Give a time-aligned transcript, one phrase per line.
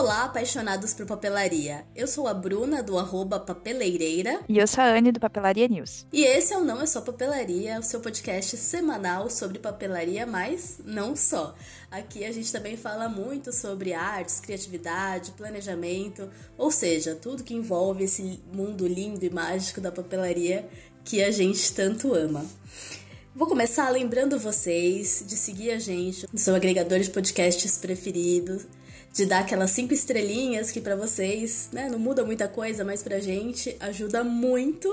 [0.00, 1.84] Olá, apaixonados por papelaria.
[1.94, 4.40] Eu sou a Bruna, do arroba Papeleireira.
[4.48, 6.06] E eu sou a Anne, do Papelaria News.
[6.10, 10.80] E esse é o Não É Só Papelaria, o seu podcast semanal sobre papelaria, mas
[10.86, 11.54] não só.
[11.90, 18.04] Aqui a gente também fala muito sobre artes, criatividade, planejamento, ou seja, tudo que envolve
[18.04, 20.66] esse mundo lindo e mágico da papelaria
[21.04, 22.46] que a gente tanto ama.
[23.36, 28.66] Vou começar lembrando vocês de seguir a gente no seu agregador de podcasts preferidos
[29.12, 33.18] de dar aquelas cinco estrelinhas que para vocês, né, não muda muita coisa, mas pra
[33.18, 34.88] gente ajuda muito.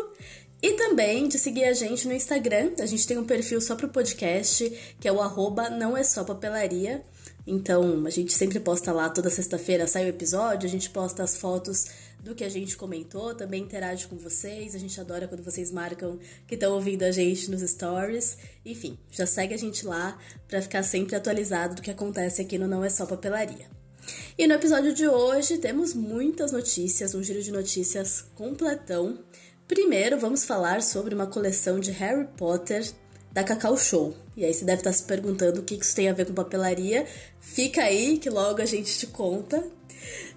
[0.61, 2.71] E também de seguir a gente no Instagram.
[2.79, 6.23] A gente tem um perfil só pro podcast, que é o arroba não é só
[6.23, 7.03] papelaria.
[7.45, 11.37] Então, a gente sempre posta lá, toda sexta-feira sai o episódio, a gente posta as
[11.37, 11.85] fotos
[12.19, 14.75] do que a gente comentou, também interage com vocês.
[14.75, 18.37] A gente adora quando vocês marcam que estão ouvindo a gente nos stories.
[18.65, 22.67] Enfim, já segue a gente lá para ficar sempre atualizado do que acontece aqui no
[22.67, 23.76] Não é só papelaria.
[24.37, 29.19] E no episódio de hoje temos muitas notícias, um giro de notícias completão.
[29.67, 32.89] Primeiro, vamos falar sobre uma coleção de Harry Potter
[33.31, 34.15] da Cacau Show.
[34.35, 37.05] E aí você deve estar se perguntando o que isso tem a ver com papelaria.
[37.39, 39.63] Fica aí que logo a gente te conta.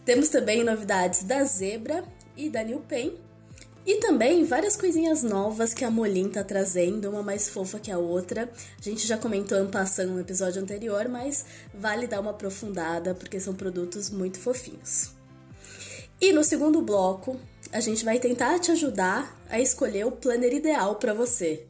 [0.04, 2.04] Temos também novidades da Zebra
[2.36, 3.29] e da New Pen.
[3.86, 7.98] E também várias coisinhas novas que a Molin tá trazendo, uma mais fofa que a
[7.98, 8.50] outra.
[8.78, 13.40] A gente já comentou ano passando no episódio anterior, mas vale dar uma aprofundada porque
[13.40, 15.12] são produtos muito fofinhos.
[16.20, 17.40] E no segundo bloco,
[17.72, 21.66] a gente vai tentar te ajudar a escolher o planner ideal para você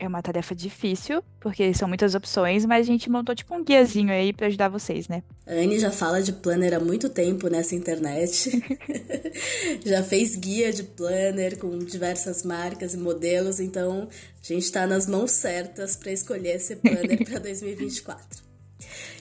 [0.00, 4.10] é uma tarefa difícil, porque são muitas opções, mas a gente montou tipo um guiazinho
[4.10, 5.22] aí para ajudar vocês, né?
[5.46, 8.50] A Anne já fala de planner há muito tempo nessa internet.
[9.84, 14.08] já fez guia de planner com diversas marcas e modelos, então
[14.42, 18.50] a gente está nas mãos certas para escolher esse planner para 2024.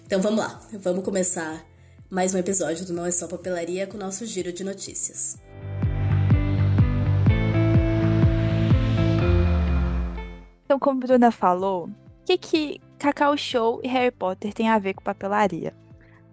[0.09, 1.63] Então vamos lá, vamos começar
[2.09, 5.38] mais um episódio do Não é Só Papelaria com o nosso giro de notícias.
[10.69, 11.91] Então, como a Bruna falou, o
[12.24, 15.74] que, que Cacau Show e Harry Potter têm a ver com papelaria?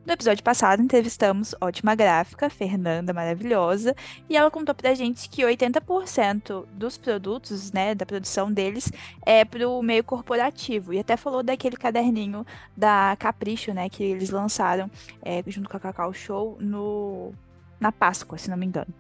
[0.05, 3.97] No episódio passado, entrevistamos ótima gráfica, Fernanda maravilhosa,
[4.29, 8.93] e ela contou pra gente que 80% dos produtos, né, da produção deles,
[9.25, 10.93] é pro meio corporativo.
[10.93, 12.45] E até falou daquele caderninho
[12.77, 14.91] da Capricho, né, que eles lançaram
[15.23, 17.33] é, junto com a Cacau Show no,
[17.81, 18.93] na Páscoa, se não me engano.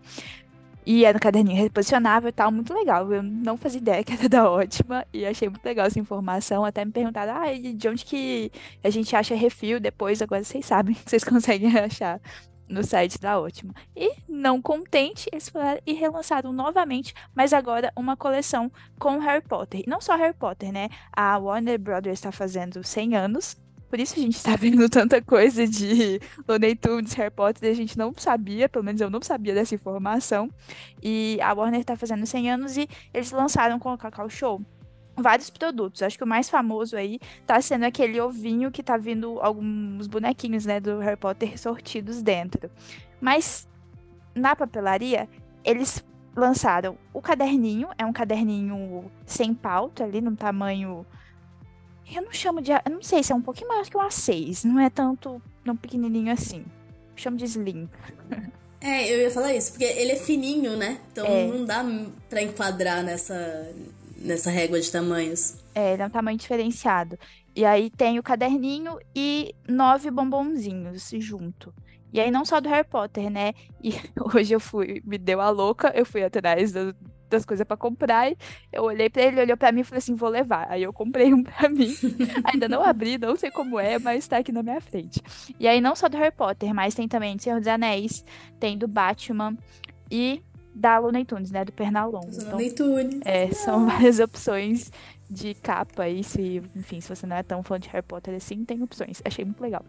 [0.87, 3.13] E era um caderninho reposicionável e tal, muito legal.
[3.13, 6.65] Eu não fazia ideia que era da Ótima e achei muito legal essa informação.
[6.65, 8.53] Até me perguntaram, ah, de onde que
[8.85, 10.23] a gente acha refil depois?
[10.23, 12.21] Agora vocês sabem, vocês conseguem achar
[12.69, 13.75] no site da Ótima.
[13.97, 19.83] E não contente, eles foram e relançaram novamente, mas agora uma coleção com Harry Potter.
[19.85, 20.89] E não só Harry Potter, né?
[21.13, 23.57] A Warner Brothers está fazendo 100 anos
[23.89, 27.97] por isso a gente tá vendo tanta coisa de Looney Tunes, Harry Potter, a gente
[27.97, 30.51] não sabia, pelo menos eu não sabia dessa informação.
[31.03, 34.61] E a Warner tá fazendo 100 anos e eles lançaram com o Cacau Show
[35.17, 36.03] vários produtos.
[36.03, 40.67] Acho que o mais famoso aí tá sendo aquele ovinho que tá vindo alguns bonequinhos,
[40.67, 42.71] né, do Harry Potter sortidos dentro.
[43.21, 43.67] Mas
[44.35, 45.29] na papelaria,
[45.65, 46.05] eles
[46.37, 51.07] lançaram o caderninho, é um caderninho sem pauta ali, no tamanho
[52.15, 52.73] eu não chamo de.
[52.73, 54.65] Eu não sei se é um pouquinho maior que um A6.
[54.65, 56.61] Não é tanto tão pequenininho assim.
[56.61, 57.89] Eu chamo de Slim.
[58.81, 61.01] É, eu ia falar isso, porque ele é fininho, né?
[61.11, 61.47] Então é.
[61.47, 61.85] não dá
[62.29, 63.75] pra enquadrar nessa,
[64.17, 65.57] nessa régua de tamanhos.
[65.75, 67.19] É, ele é um tamanho diferenciado.
[67.55, 71.73] E aí tem o caderninho e nove bombonzinhos junto.
[72.13, 73.55] E aí não só do Harry Potter, né?
[73.83, 73.95] E
[74.35, 76.95] hoje eu fui, me deu a louca, eu fui atrás do,
[77.29, 78.31] das coisas para comprar.
[78.73, 80.67] eu olhei para ele, olhou para mim e falei assim: vou levar.
[80.71, 81.95] Aí eu comprei um para mim.
[82.45, 85.21] Ainda não abri, não sei como é, mas tá aqui na minha frente.
[85.59, 88.25] E aí, não só do Harry Potter, mas tem também do Senhor dos Anéis,
[88.59, 89.57] tem do Batman
[90.11, 90.43] e
[90.75, 91.65] da Looney Tunes, né?
[91.65, 92.29] Do Pernalonga.
[92.31, 93.21] Então, Looney Tunes.
[93.25, 94.91] É, são várias opções
[95.29, 96.09] de capa.
[96.09, 99.23] E se, enfim, se você não é tão fã de Harry Potter assim, tem opções.
[99.25, 99.85] Achei muito legal.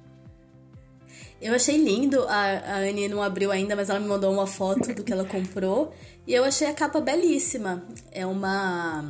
[1.42, 4.94] Eu achei lindo, a, a Anne não abriu ainda, mas ela me mandou uma foto
[4.94, 5.94] do que ela comprou.
[6.26, 7.84] E eu achei a capa belíssima.
[8.12, 9.04] É uma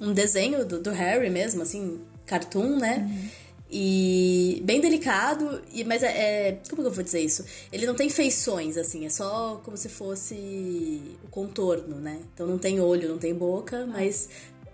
[0.00, 3.08] um desenho do, do Harry mesmo, assim, cartoon, né?
[3.08, 3.28] Uhum.
[3.70, 7.44] E bem delicado, e, mas é, é, Como que eu vou dizer isso?
[7.72, 12.20] Ele não tem feições, assim, é só como se fosse o contorno, né?
[12.32, 14.28] Então não tem olho, não tem boca, mas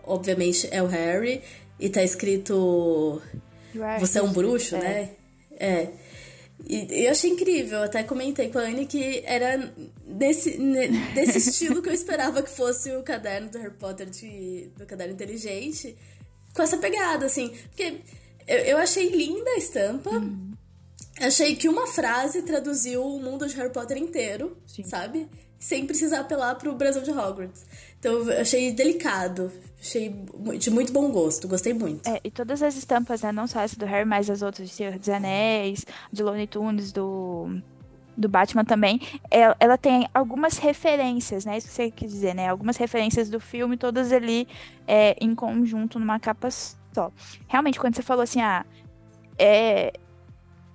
[0.04, 1.40] obviamente é o Harry.
[1.78, 3.22] E tá escrito.
[3.98, 4.80] Você é um bruxo, é.
[4.80, 5.10] né?
[5.58, 5.88] É.
[6.68, 9.72] E eu achei incrível, eu até comentei com a Anne que era
[10.06, 10.58] desse,
[11.14, 15.14] desse estilo que eu esperava que fosse o caderno do Harry Potter, de, do caderno
[15.14, 15.96] inteligente,
[16.54, 17.48] com essa pegada, assim.
[17.68, 18.00] Porque
[18.46, 20.10] eu, eu achei linda a estampa.
[20.10, 20.50] Uhum.
[21.20, 24.84] Achei que uma frase traduziu o mundo de Harry Potter inteiro, Sim.
[24.84, 25.28] sabe?
[25.58, 27.66] Sem precisar apelar pro Brasil de Hogwarts.
[27.98, 29.52] Então eu achei delicado.
[29.80, 30.14] Achei
[30.58, 31.48] de muito bom gosto.
[31.48, 32.06] Gostei muito.
[32.06, 33.32] É, e todas as estampas, né?
[33.32, 36.92] Não só essa do Harry, mas as outras de Senhor dos Anéis, de Looney Tunes,
[36.92, 37.60] do
[38.16, 39.00] do Batman também,
[39.30, 41.56] ela, ela, tem algumas referências, né?
[41.56, 42.48] Isso que você quis dizer, né?
[42.48, 44.46] Algumas referências do filme, todas ali
[44.86, 47.10] é, em conjunto, numa capa só.
[47.48, 48.66] Realmente, quando você falou assim, ah,
[49.38, 49.94] é,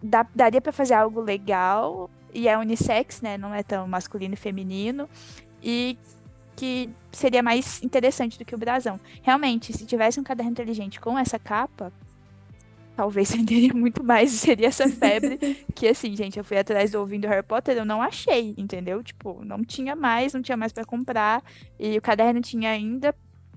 [0.02, 3.38] dá, daria para fazer algo legal e é unissex, né?
[3.38, 5.07] Não é tão masculino e feminino.
[5.62, 6.00] E
[6.56, 9.00] que seria mais interessante do que o brasão.
[9.22, 11.92] Realmente, se tivesse um caderno inteligente com essa capa,
[12.96, 15.38] talvez venderia muito mais seria essa febre
[15.75, 19.04] que assim, gente, eu fui atrás do ouvindo Harry Potter, eu não achei, entendeu?
[19.04, 21.44] Tipo, não tinha mais, não tinha mais para comprar
[21.80, 23.13] e o caderno tinha ainda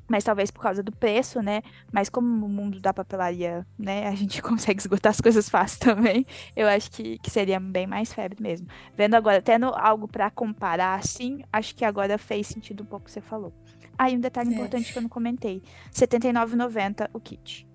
[0.08, 1.62] mas talvez por causa do preço, né?
[1.92, 6.26] Mas como o mundo da papelaria, né, a gente consegue esgotar as coisas fácil também,
[6.56, 8.66] eu acho que, que seria bem mais febre mesmo.
[8.96, 13.06] Vendo agora, tendo algo para comparar, assim, acho que agora fez sentido um pouco o
[13.06, 13.52] que você falou.
[13.98, 14.54] Ah, e um detalhe é.
[14.54, 17.66] importante que eu não comentei: R$ 79,90 o kit.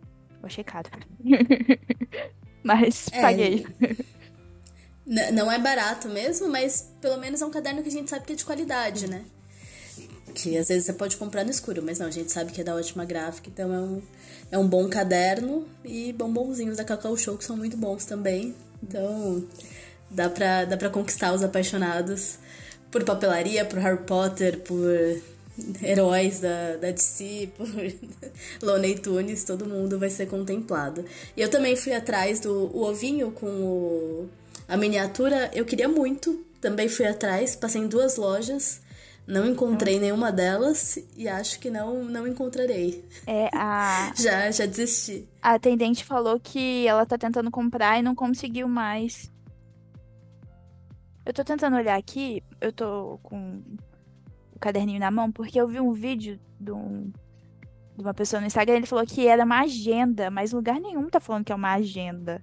[0.41, 0.89] Eu achei caro.
[2.63, 3.67] mas é, paguei.
[5.05, 8.33] Não é barato mesmo, mas pelo menos é um caderno que a gente sabe que
[8.33, 9.25] é de qualidade, né?
[10.33, 12.63] Que às vezes você pode comprar no escuro, mas não, a gente sabe que é
[12.63, 14.01] da ótima gráfica, então é um,
[14.51, 18.55] é um bom caderno e bombonzinhos da Cacau Show que são muito bons também.
[18.81, 19.43] Então
[20.09, 22.37] dá pra, dá pra conquistar os apaixonados
[22.91, 25.21] por papelaria, por Harry Potter, por
[25.81, 27.67] heróis da, da DC, por
[28.61, 31.05] Looney Tunes, todo mundo vai ser contemplado.
[31.35, 34.29] E eu também fui atrás do ovinho com o,
[34.67, 38.82] a miniatura, eu queria muito, também fui atrás, passei em duas lojas
[39.25, 43.03] não encontrei nenhuma delas e acho que não não encontrarei.
[43.25, 45.27] É a já já desisti.
[45.41, 49.31] A atendente falou que ela tá tentando comprar e não conseguiu mais.
[51.25, 53.61] Eu tô tentando olhar aqui, eu tô com
[54.53, 57.11] o caderninho na mão porque eu vi um vídeo de, um,
[57.95, 61.21] de uma pessoa no Instagram, ele falou que era uma agenda, mas lugar nenhum tá
[61.21, 62.41] falando que é uma agenda.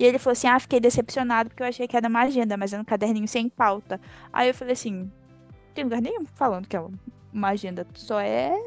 [0.00, 2.72] E ele falou assim: Ah, fiquei decepcionado porque eu achei que era uma agenda, mas
[2.72, 4.00] era um caderninho sem pauta.
[4.32, 5.12] Aí eu falei assim:
[5.74, 6.82] tem lugar nenhum falando que é
[7.30, 8.58] uma agenda, só é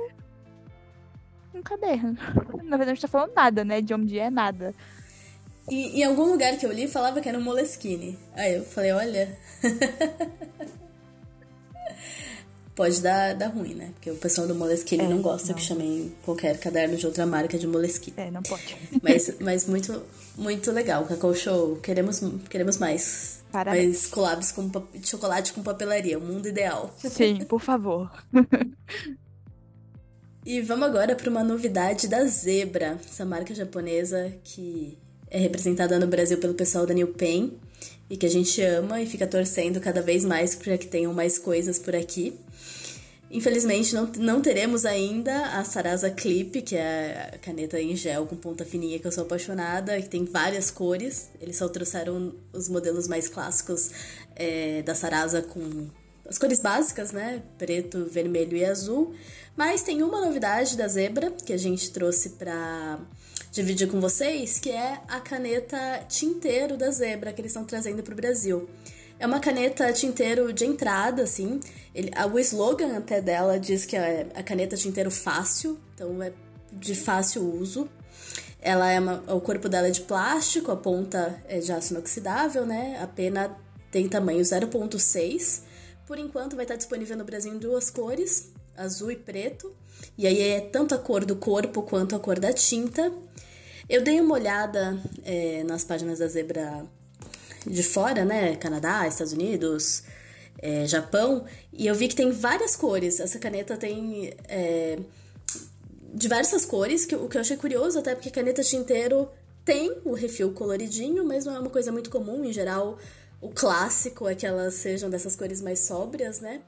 [1.52, 2.16] um caderno.
[2.64, 3.82] Na verdade, não tá falando nada, né?
[3.82, 4.76] De onde é nada.
[5.68, 8.20] E em algum lugar que eu li falava que era um Moleskine.
[8.36, 9.36] Aí eu falei: Olha.
[12.76, 13.92] pode dar, dar ruim, né?
[13.94, 15.56] Porque o pessoal do Moleskine é, não gosta não.
[15.56, 18.16] que chamem qualquer caderno de outra marca de Moleskine.
[18.18, 18.76] É, não pode.
[19.02, 20.02] Mas, mas muito,
[20.38, 21.78] muito legal, Cacau Show.
[21.78, 23.44] Queremos, queremos mais.
[23.52, 23.86] Parabéns.
[23.86, 24.72] Mais collabs com
[25.04, 26.96] chocolate com papelaria, o mundo ideal.
[26.98, 28.10] Sim, por favor.
[30.46, 34.98] e vamos agora para uma novidade da Zebra, essa marca japonesa que
[35.30, 37.60] é representada no Brasil pelo pessoal da New Pen
[38.10, 41.38] e que a gente ama e fica torcendo cada vez mais para que tenham mais
[41.38, 42.38] coisas por aqui.
[43.34, 48.36] Infelizmente, não, não teremos ainda a Sarasa Clip, que é a caneta em gel com
[48.36, 51.32] ponta fininha que eu sou apaixonada, que tem várias cores.
[51.42, 53.90] Eles só trouxeram os modelos mais clássicos
[54.36, 55.88] é, da Sarasa com
[56.28, 57.42] as cores básicas, né?
[57.58, 59.16] Preto, vermelho e azul.
[59.58, 63.00] Mas tem uma novidade da Zebra que a gente trouxe para
[63.54, 68.12] dividir com vocês, que é a caneta tinteiro da Zebra que eles estão trazendo para
[68.12, 68.68] o Brasil.
[69.20, 71.60] É uma caneta tinteiro de entrada, assim.
[71.94, 76.34] Ele, o slogan até dela diz que é a caneta tinteiro fácil, então é
[76.72, 77.88] de fácil uso.
[78.60, 82.66] Ela é uma, o corpo dela é de plástico, a ponta é de aço inoxidável,
[82.66, 82.98] né?
[83.00, 83.56] A pena
[83.92, 85.62] tem tamanho 0.6.
[86.08, 89.72] Por enquanto vai estar disponível no Brasil em duas cores, azul e preto.
[90.18, 93.14] E aí é tanto a cor do corpo quanto a cor da tinta.
[93.90, 96.86] Eu dei uma olhada é, nas páginas da Zebra
[97.66, 98.56] de fora, né?
[98.56, 100.04] Canadá, Estados Unidos,
[100.60, 103.20] é, Japão, e eu vi que tem várias cores.
[103.20, 105.00] Essa caneta tem é,
[106.14, 109.30] diversas cores, que, o que eu achei curioso, até porque caneta tinteiro
[109.66, 112.44] tem o refil coloridinho, mas não é uma coisa muito comum.
[112.44, 112.98] Em geral,
[113.42, 116.62] o clássico é que elas sejam dessas cores mais sóbrias, né?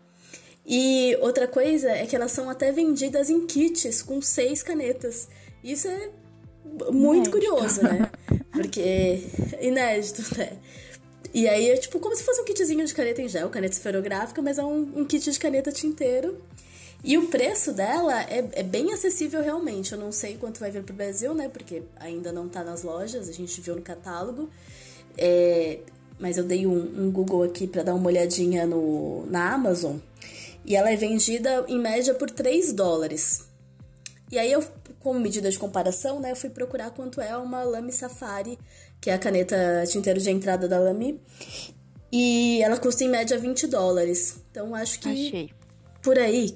[0.65, 5.27] E outra coisa é que elas são até vendidas em kits com seis canetas.
[5.63, 6.09] Isso é
[6.91, 7.31] muito inédito.
[7.31, 8.09] curioso, né?
[8.51, 9.21] Porque
[9.61, 10.57] inédito, né?
[11.33, 14.41] E aí é tipo como se fosse um kitzinho de caneta em gel, caneta esferográfica,
[14.41, 16.41] mas é um, um kit de caneta tinteiro.
[17.03, 19.91] E o preço dela é, é, bem acessível realmente.
[19.91, 21.49] Eu não sei quanto vai vir pro Brasil, né?
[21.49, 24.49] Porque ainda não tá nas lojas, a gente viu no catálogo.
[25.17, 25.79] É,
[26.17, 29.97] mas eu dei um, um Google aqui para dar uma olhadinha no, na Amazon.
[30.65, 33.43] E ela é vendida em média por 3 dólares.
[34.31, 34.63] E aí eu,
[35.05, 38.57] como medida de comparação, né, eu fui procurar quanto é uma Lamy Safari,
[38.99, 41.21] que é a caneta tinteiro de entrada da Lamy.
[42.11, 44.37] E ela custa em média 20 dólares.
[44.49, 45.51] Então acho que Achei.
[46.01, 46.49] por aí,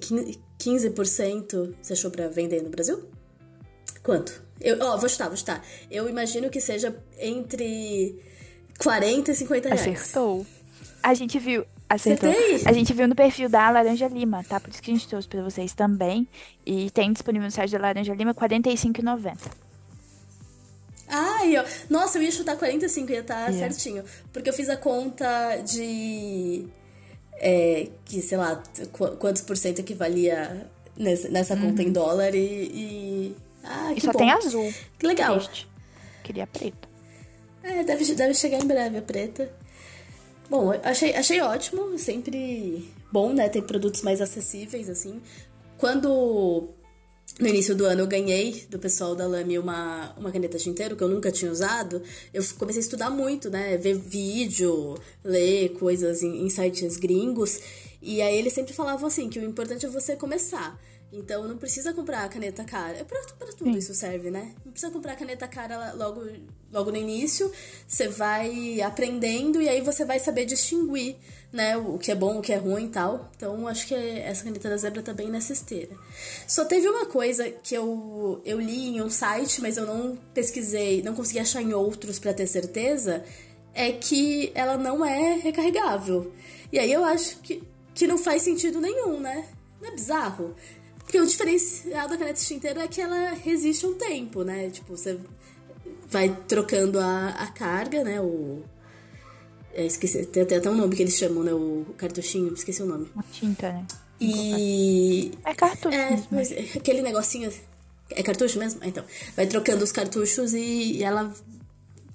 [0.57, 3.07] 15% você achou pra vender no Brasil?
[4.01, 4.43] Quanto?
[4.59, 5.63] Eu, ó, vou chutar, vou chutar.
[5.91, 8.19] Eu imagino que seja entre
[8.79, 9.81] 40 e 50 reais.
[9.81, 10.43] Acertou.
[11.03, 11.65] A gente viu.
[11.89, 12.29] Acertou.
[12.29, 12.61] Acertei?
[12.65, 14.59] A gente viu no perfil da Laranja Lima, tá?
[14.59, 16.27] Por isso que a gente trouxe pra vocês também.
[16.65, 19.35] E tem disponível no site da Laranja Lima R$ 45,90.
[21.07, 21.63] Ai, ó.
[21.89, 23.57] Nossa, eu ia chutar 45, ia estar Yeah.
[23.73, 24.03] certinho.
[24.31, 26.67] Porque eu fiz a conta de.
[27.41, 32.37] É, que, sei lá, qu- quantos por cento equivalia nessa, nessa conta em dólar e.
[32.39, 33.35] e...
[33.63, 33.91] Ah, Uhum.
[33.91, 34.19] E que só bom.
[34.19, 34.73] tem azul.
[34.99, 35.37] Que legal.
[35.39, 35.67] Triste.
[36.23, 36.87] Queria preto.
[37.63, 39.51] É, deve, deve chegar em breve a preta.
[40.49, 45.21] Bom, achei, achei ótimo, sempre bom, né, ter produtos mais acessíveis, assim.
[45.77, 46.69] Quando
[47.39, 51.03] no início do ano eu ganhei do pessoal da Lamy uma, uma caneta tinteiro que
[51.03, 52.01] eu nunca tinha usado,
[52.33, 57.59] eu comecei a estudar muito, né, ver vídeo, ler coisas em, em sites gringos,
[58.01, 60.79] e aí eles sempre falavam assim, que o importante é você começar.
[61.11, 62.97] Então não precisa comprar a caneta cara.
[62.97, 64.53] É pra, pra tudo isso serve, né?
[64.63, 66.23] Não precisa comprar a caneta cara logo,
[66.71, 67.51] logo no início.
[67.87, 71.15] Você vai aprendendo e aí você vai saber distinguir,
[71.51, 71.75] né?
[71.77, 73.31] O que é bom, o que é ruim e tal.
[73.35, 75.95] Então acho que essa caneta da zebra tá bem nessa esteira.
[76.47, 81.01] Só teve uma coisa que eu, eu li em um site, mas eu não pesquisei,
[81.01, 83.23] não consegui achar em outros pra ter certeza.
[83.73, 86.31] É que ela não é recarregável.
[86.71, 87.63] E aí eu acho que,
[87.95, 89.47] que não faz sentido nenhum, né?
[89.81, 90.55] Não é bizarro?
[91.09, 94.69] Porque o diferencial da caneta tinteiro é que ela resiste ao tempo, né?
[94.69, 95.19] Tipo, você
[96.07, 98.21] vai trocando a, a carga, né?
[98.21, 98.61] O.
[99.73, 101.51] é, esqueci, tem até, até um nome que eles chamam, né?
[101.51, 103.09] O cartuchinho, esqueci o nome.
[103.15, 103.87] Uma tinta, né?
[104.21, 105.31] E.
[105.43, 105.95] É cartucho.
[105.95, 107.51] É, mas aquele negocinho.
[108.11, 108.79] É cartucho mesmo?
[108.83, 109.03] Ah, Então.
[109.35, 111.33] Vai trocando os cartuchos e, e ela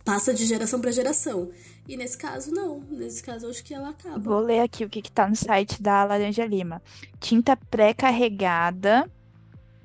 [0.05, 1.51] passa de geração pra geração.
[1.87, 2.81] E nesse caso, não.
[2.91, 4.19] Nesse caso, acho que ela acaba.
[4.19, 6.83] Vou ler aqui o que, que tá no site da Laranja Lima.
[7.21, 9.11] Tinta pré-carregada.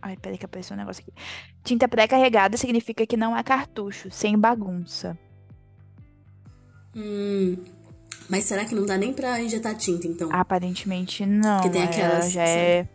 [0.02, 1.14] Ai, peraí que apareceu um negócio aqui.
[1.64, 5.18] Tinta pré-carregada significa que não é cartucho, sem bagunça.
[6.96, 7.58] Hum.
[8.30, 10.30] Mas será que não dá nem pra injetar tinta, então?
[10.32, 11.58] Aparentemente não.
[11.58, 12.88] Porque tem ela aquelas, já é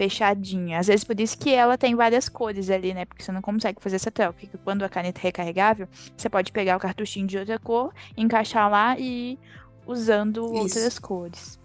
[0.00, 0.78] fechadinha.
[0.78, 3.04] Às vezes por isso que ela tem várias cores ali, né?
[3.04, 4.32] Porque você não consegue fazer essa troca.
[4.32, 8.70] Porque quando a caneta é recarregável, você pode pegar o cartuchinho de outra cor, encaixar
[8.70, 9.38] lá e ir
[9.86, 10.54] usando Isso.
[10.54, 11.60] outras cores.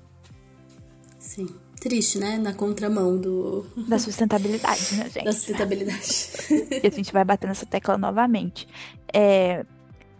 [1.17, 1.47] Sim.
[1.79, 2.37] Triste, né?
[2.37, 3.65] Na contramão do...
[3.87, 5.23] Da sustentabilidade, né, gente?
[5.23, 6.31] da sustentabilidade.
[6.83, 8.67] E a gente vai bater nessa tecla novamente.
[9.13, 9.65] É,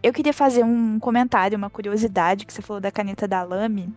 [0.02, 3.94] eu queria fazer um comentário, uma curiosidade, que você falou da caneta da Lamy.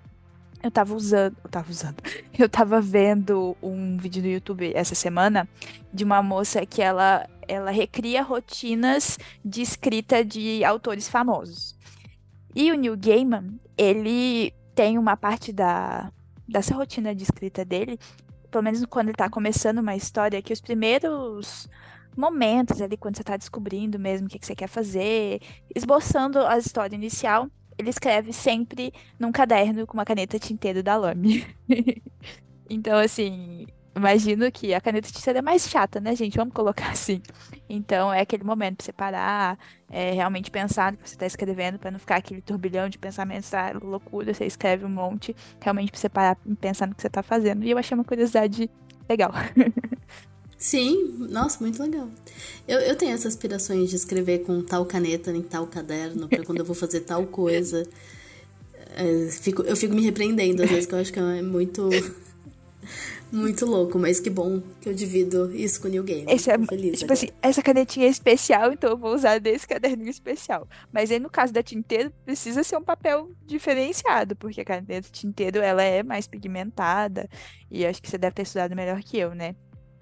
[0.62, 1.36] Eu tava usando.
[1.42, 2.02] Eu tava usando.
[2.38, 5.48] Eu tava vendo um vídeo no YouTube essa semana
[5.92, 11.76] de uma moça que ela, ela recria rotinas de escrita de autores famosos.
[12.54, 16.12] E o Neil Gaiman, ele tem uma parte da,
[16.46, 17.98] dessa rotina de escrita dele,
[18.50, 21.68] pelo menos quando ele tá começando uma história, que os primeiros
[22.16, 25.40] momentos ali, quando você tá descobrindo mesmo o que, que você quer fazer,
[25.74, 27.48] esboçando a história inicial,
[27.78, 31.46] ele escreve sempre num caderno com uma caneta tinteiro da Lamy.
[32.68, 36.36] então, assim, imagino que a caneta tinteiro é mais chata, né, gente?
[36.36, 37.22] Vamos colocar assim.
[37.68, 39.58] Então, é aquele momento pra você parar,
[39.90, 43.48] é, realmente pensar no que você tá escrevendo, pra não ficar aquele turbilhão de pensamentos,
[43.48, 43.72] tá?
[43.80, 47.22] Loucura, você escreve um monte, realmente pra você parar e pensar no que você tá
[47.22, 47.64] fazendo.
[47.64, 48.68] E eu achei uma curiosidade
[49.08, 49.32] legal.
[50.58, 52.08] Sim, nossa, muito legal.
[52.66, 56.58] Eu, eu tenho essas aspirações de escrever com tal caneta em tal caderno, pra quando
[56.58, 57.86] eu vou fazer tal coisa.
[58.96, 61.88] É, fico- eu fico me repreendendo às vezes, que eu acho que é muito.
[63.30, 66.24] Muito louco, mas que bom que eu divido isso com o New Game.
[66.32, 70.08] Esse é, feliz tipo assim, essa canetinha é especial, então eu vou usar desse caderninho
[70.08, 70.66] especial.
[70.90, 75.58] Mas aí no caso da tinteiro, precisa ser um papel diferenciado, porque a caneta tinteiro
[75.58, 77.28] ela é mais pigmentada
[77.70, 79.54] e acho que você deve ter estudado melhor que eu, né?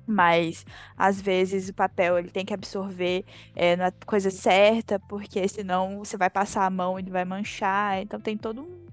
[0.06, 0.64] Mas
[0.96, 6.16] às vezes o papel ele tem que absorver é, na coisa certa, porque senão você
[6.16, 8.86] vai passar a mão e ele vai manchar, então tem todo um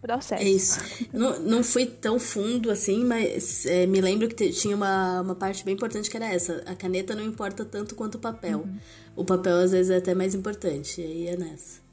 [0.00, 0.42] processo.
[0.42, 0.78] É isso.
[1.12, 5.64] Não, não fui tão fundo assim, mas é, me lembro que tinha uma, uma parte
[5.64, 6.62] bem importante que era essa.
[6.66, 8.60] A caneta não importa tanto quanto o papel.
[8.60, 8.78] Uhum.
[9.16, 11.85] O papel às vezes é até mais importante, e aí é nessa.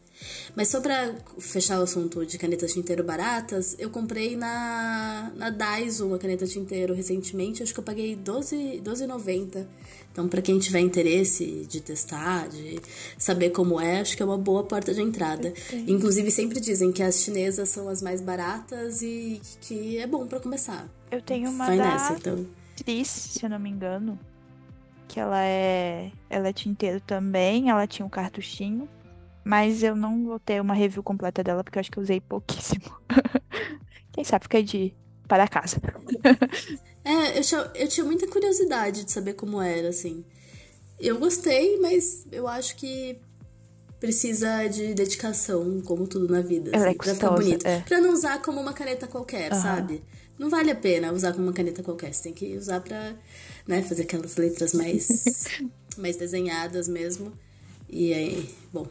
[0.55, 6.07] Mas só pra fechar o assunto de canetas tinteiro baratas, eu comprei na, na Daiso
[6.07, 9.65] uma caneta tinteiro recentemente, acho que eu paguei R$12 12,90.
[10.11, 12.79] Então, pra quem tiver interesse de testar, de
[13.17, 15.51] saber como é, acho que é uma boa porta de entrada.
[15.87, 20.39] Inclusive, sempre dizem que as chinesas são as mais baratas e que é bom pra
[20.39, 20.87] começar.
[21.09, 22.45] Eu tenho uma Vai da nessa, então.
[22.79, 24.19] atriz, se eu não me engano,
[25.07, 28.87] que ela é, ela é tinteiro também, ela tinha um cartuchinho,
[29.43, 32.21] mas eu não vou ter uma review completa dela porque eu acho que eu usei
[32.21, 32.85] pouquíssimo.
[34.11, 34.93] Quem sabe fica de
[35.27, 35.81] para casa.
[37.03, 40.23] é, eu tinha, eu tinha muita curiosidade de saber como era, assim.
[40.99, 43.19] Eu gostei, mas eu acho que
[43.99, 46.69] precisa de dedicação, como tudo na vida.
[46.73, 47.65] Ela é assim, é custosa, pra ficar bonito.
[47.65, 47.79] É.
[47.81, 49.61] Pra não usar como uma caneta qualquer, uhum.
[49.61, 50.03] sabe?
[50.37, 52.13] Não vale a pena usar como uma caneta qualquer.
[52.13, 53.15] Você tem que usar pra
[53.67, 55.45] né, fazer aquelas letras mais,
[55.97, 57.31] mais desenhadas mesmo.
[57.89, 58.87] E aí, bom,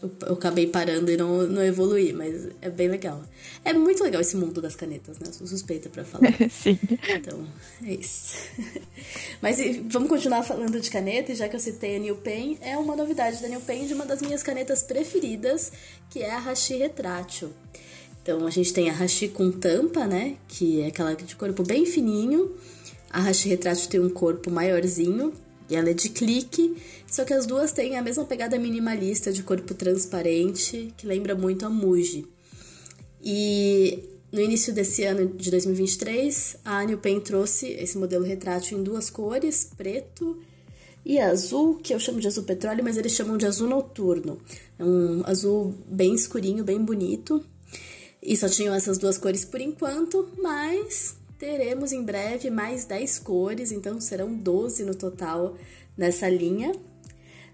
[0.00, 3.20] eu, acabei parando e não, não evoluí, mas é bem legal.
[3.64, 5.26] É muito legal esse mundo das canetas, né?
[5.28, 6.32] Eu sou suspeita pra falar.
[6.50, 6.78] Sim.
[7.08, 7.44] Então,
[7.84, 8.36] é isso.
[9.42, 12.76] mas vamos continuar falando de caneta, e já que eu citei a New Pen, é
[12.76, 15.72] uma novidade da New Pen de uma das minhas canetas preferidas,
[16.10, 17.52] que é a Hashi Retrátil.
[18.22, 20.36] Então, a gente tem a Hashi com tampa, né?
[20.46, 22.54] Que é aquela de corpo bem fininho.
[23.10, 25.32] A Hashi Retrátil tem um corpo maiorzinho,
[25.68, 29.42] e ela é de clique, só que as duas têm a mesma pegada minimalista de
[29.42, 32.26] corpo transparente, que lembra muito a Muji.
[33.22, 38.82] E no início desse ano de 2023, a New Pen trouxe esse modelo retrátil em
[38.82, 40.38] duas cores, preto
[41.04, 44.38] e azul, que eu chamo de azul petróleo, mas eles chamam de azul noturno.
[44.78, 47.44] É um azul bem escurinho, bem bonito.
[48.22, 53.70] E só tinham essas duas cores por enquanto, mas teremos em breve mais 10 cores,
[53.70, 55.56] então serão 12 no total
[55.96, 56.72] nessa linha.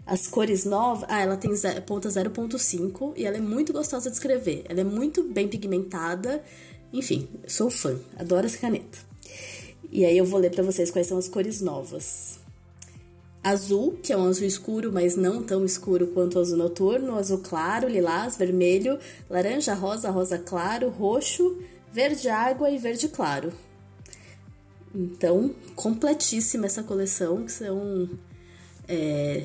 [0.06, 1.50] As cores novas, ah, ela tem
[1.86, 4.64] ponta 0.5 e ela é muito gostosa de escrever.
[4.68, 6.42] Ela é muito bem pigmentada.
[6.92, 8.98] Enfim, sou fã, adoro essa caneta.
[9.90, 12.38] E aí eu vou ler para vocês quais são as cores novas.
[13.42, 17.38] Azul, que é um azul escuro, mas não tão escuro quanto o azul noturno, azul
[17.38, 18.98] claro, lilás, vermelho,
[19.28, 21.58] laranja, rosa, rosa claro, roxo,
[21.92, 23.52] verde água e verde claro.
[24.94, 28.08] Então, completíssima essa coleção, que são.
[28.86, 29.44] É...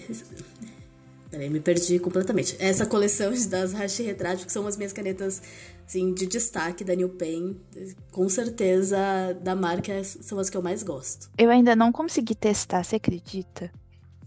[1.31, 2.55] Peraí, me perdi completamente.
[2.59, 5.41] Essa coleção das Hashi Retrátil, que são as minhas canetas
[5.87, 7.55] assim, de destaque da New Pen,
[8.11, 8.97] com certeza
[9.41, 11.29] da marca são as que eu mais gosto.
[11.37, 13.71] Eu ainda não consegui testar, você acredita?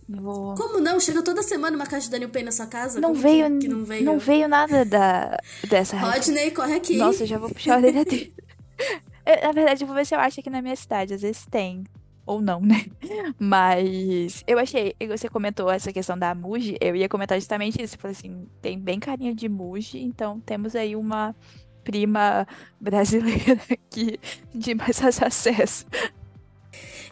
[0.08, 0.54] Vou...
[0.54, 1.00] Como não?
[1.00, 3.00] Chega toda semana uma caixa da New Pen na sua casa?
[3.00, 6.96] Não veio, que, que não veio, não veio nada da, dessa Rodney, corre aqui.
[6.96, 8.34] Nossa, já vou puxar a orelha dele.
[9.24, 11.14] Eu, na verdade, eu vou ver se eu acho aqui na minha cidade.
[11.14, 11.84] Às vezes tem.
[12.24, 12.86] Ou não, né?
[13.38, 17.96] Mas eu achei, você comentou essa questão da Muji, eu ia comentar justamente isso.
[17.96, 21.34] Eu falei assim, tem bem carinha de Muji, então temos aí uma
[21.82, 22.46] prima
[22.80, 24.20] brasileira aqui
[24.54, 25.84] de mais acesso.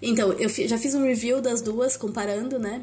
[0.01, 2.83] Então, eu já fiz um review das duas, comparando, né?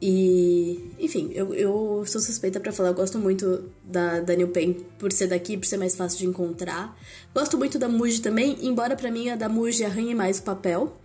[0.00, 4.52] E, enfim, eu, eu sou suspeita para falar, eu gosto muito da, da New
[4.98, 6.98] por ser daqui, por ser mais fácil de encontrar.
[7.34, 10.96] Gosto muito da Muji também, embora para mim a da Muji arranhe mais o papel.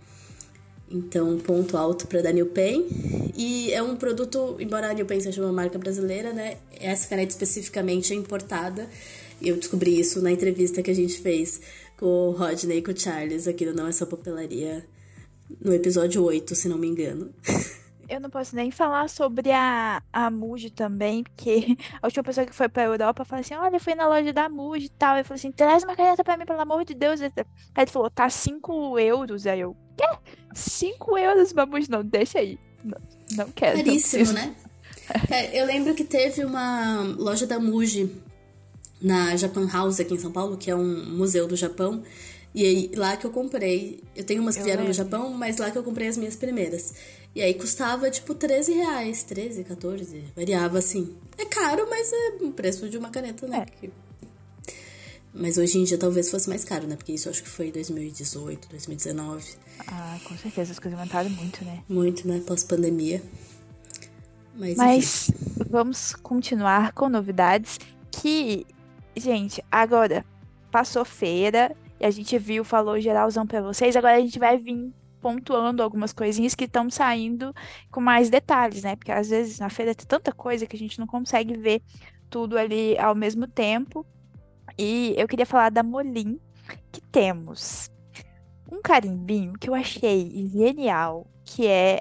[0.90, 2.50] Então, ponto alto para da New.
[3.34, 6.58] E é um produto, embora a New Pen seja uma marca brasileira, né?
[6.78, 8.86] Essa caneta especificamente é importada.
[9.40, 11.62] Eu descobri isso na entrevista que a gente fez
[11.96, 14.84] com o Rodney e com o Charles aqui no Não É Só Papelaria,
[15.60, 17.30] no episódio 8, se não me engano.
[18.12, 22.54] eu não posso nem falar sobre a, a Muji também, porque a última pessoa que
[22.54, 25.16] foi pra Europa falou assim: olha, fui na loja da Muji e tal.
[25.16, 27.20] Eu falei assim: traz uma caneta pra mim, pelo amor de Deus.
[27.20, 27.32] Aí
[27.76, 29.46] ele falou: tá 5 euros.
[29.46, 30.04] Aí eu, quê?
[30.54, 31.90] 5 euros, Muji?
[31.90, 32.58] Não, deixa aí.
[32.84, 32.98] Não,
[33.36, 33.76] não quero.
[33.78, 34.54] Caríssimo, não né?
[35.28, 38.10] É, eu lembro que teve uma loja da Muji
[39.00, 42.02] na Japan House aqui em São Paulo, que é um museu do Japão.
[42.54, 44.00] E aí, lá que eu comprei.
[44.14, 44.94] Eu tenho umas que eu vieram lembro.
[44.94, 46.94] do Japão, mas lá que eu comprei as minhas primeiras.
[47.34, 51.16] E aí custava tipo 13 reais, 13, 14, variava assim.
[51.38, 53.66] É caro, mas é o preço de uma caneta, né?
[53.82, 53.88] É.
[55.34, 56.94] Mas hoje em dia talvez fosse mais caro, né?
[56.94, 59.54] Porque isso acho que foi 2018, 2019.
[59.86, 61.82] Ah, com certeza, as coisas aumentaram muito, né?
[61.88, 62.42] Muito, né?
[62.46, 63.22] Pós-pandemia.
[64.54, 65.30] Mas, Mas
[65.70, 67.78] vamos continuar com novidades
[68.10, 68.66] que,
[69.16, 70.22] gente, agora
[70.70, 74.92] passou feira e a gente viu, falou geralzão para vocês, agora a gente vai vir
[75.22, 77.54] pontuando algumas coisinhas que estão saindo
[77.90, 78.96] com mais detalhes, né?
[78.96, 81.80] Porque às vezes na feira tem tanta coisa que a gente não consegue ver
[82.28, 84.04] tudo ali ao mesmo tempo.
[84.76, 86.40] E eu queria falar da Molim,
[86.90, 87.88] que temos
[88.70, 92.00] um carimbinho que eu achei genial, que é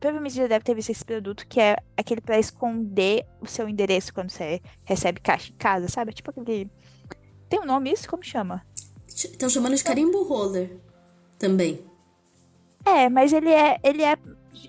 [0.00, 4.14] provavelmente já deve ter visto esse produto, que é aquele para esconder o seu endereço
[4.14, 6.12] quando você recebe caixa em casa, sabe?
[6.12, 6.70] Tipo aquele.
[7.48, 8.08] Tem um nome isso?
[8.08, 8.64] Como chama?
[9.08, 10.78] Estão chamando de carimbo roller
[11.38, 11.84] também.
[12.86, 14.16] É, mas ele é, ele é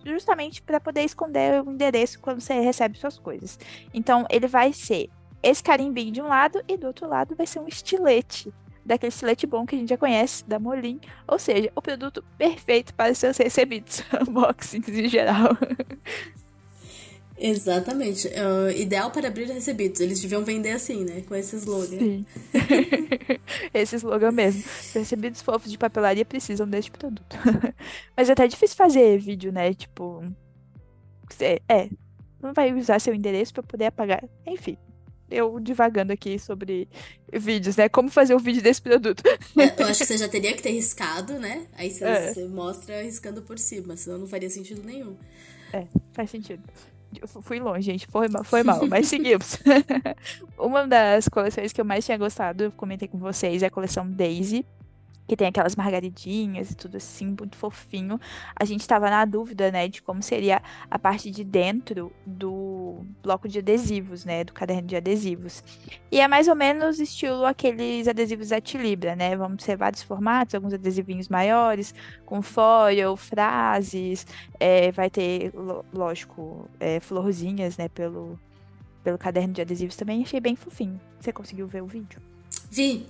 [0.04, 3.60] justamente para poder esconder o endereço quando você recebe suas coisas.
[3.94, 5.10] Então, ele vai ser
[5.44, 8.52] esse carimbinho de um lado e do outro lado vai ser um estilete
[8.84, 11.00] daquele estilete bom que a gente já conhece, da Molin.
[11.28, 15.50] Ou seja, o produto perfeito para seus recebidos, unboxings em geral.
[17.38, 18.28] Exatamente.
[18.28, 20.00] Uh, ideal para abrir recebidos.
[20.02, 21.22] Eles deviam vender assim, né?
[21.28, 22.00] Com esse slogan.
[22.00, 22.26] Sim.
[23.74, 24.64] esse slogan mesmo.
[24.94, 27.38] Recebidos fofos de papelaria precisam deste produto.
[28.18, 29.74] Mas é até difícil fazer vídeo, né?
[29.74, 30.24] Tipo.
[31.70, 31.90] É.
[32.42, 34.24] Não vai usar seu endereço para poder apagar.
[34.46, 34.78] Enfim.
[35.30, 36.88] Eu divagando aqui sobre
[37.34, 37.90] vídeos, né?
[37.90, 39.22] Como fazer um vídeo desse produto.
[39.28, 41.68] É, eu acho que você já teria que ter riscado, né?
[41.74, 42.46] Aí você, é.
[42.46, 45.18] mostra riscando por cima, senão não faria sentido nenhum.
[45.74, 46.64] É, faz sentido.
[47.42, 48.08] Fui longe, gente.
[48.08, 49.60] Foi mal, foi mal mas seguimos.
[50.58, 54.10] Uma das coleções que eu mais tinha gostado, eu comentei com vocês, é a coleção
[54.10, 54.66] Daisy
[55.28, 58.20] que tem aquelas margaridinhas e tudo assim, muito fofinho.
[58.56, 63.48] A gente estava na dúvida, né, de como seria a parte de dentro do bloco
[63.48, 65.64] de adesivos, né, do caderno de adesivos.
[66.12, 69.36] E é mais ou menos estilo aqueles adesivos da Tilibra, né?
[69.36, 71.94] Vamos ter vários formatos, alguns adesivinhos maiores,
[72.26, 74.26] com foil, frases,
[74.60, 75.52] é, vai ter,
[75.94, 78.40] lógico, é, florzinhas, né, pelo,
[79.04, 80.24] pelo caderno de adesivos também.
[80.24, 81.00] Achei bem fofinho.
[81.20, 82.22] Você conseguiu ver o vídeo?
[82.70, 83.06] Vi.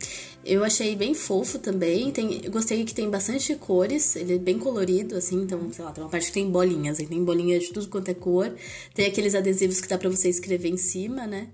[0.45, 2.11] Eu achei bem fofo também.
[2.11, 4.15] Tem, gostei que tem bastante cores.
[4.15, 5.41] Ele é bem colorido, assim.
[5.41, 6.99] Então, sei lá, tem uma parte que tem bolinhas.
[6.99, 8.53] Aí tem bolinhas de tudo quanto é cor.
[8.93, 11.49] Tem aqueles adesivos que dá pra você escrever em cima, né?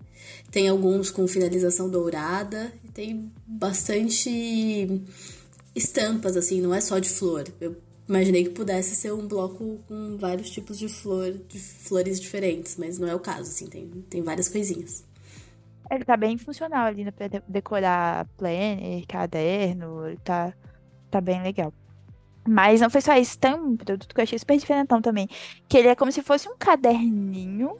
[0.51, 2.71] Tem alguns com finalização dourada.
[2.93, 5.01] Tem bastante
[5.75, 6.61] estampas, assim.
[6.61, 7.47] Não é só de flor.
[7.59, 7.75] Eu
[8.07, 12.75] imaginei que pudesse ser um bloco com vários tipos de flor, de flores diferentes.
[12.77, 13.65] Mas não é o caso, assim.
[13.65, 15.03] Tem, tem várias coisinhas.
[15.89, 20.53] Ele tá bem funcional ali pra decorar planner, caderno, ele tá,
[21.11, 21.73] tá bem legal.
[22.47, 25.27] Mas não foi só isso, tem um produto que eu achei super diferentão também.
[25.67, 27.77] Que ele é como se fosse um caderninho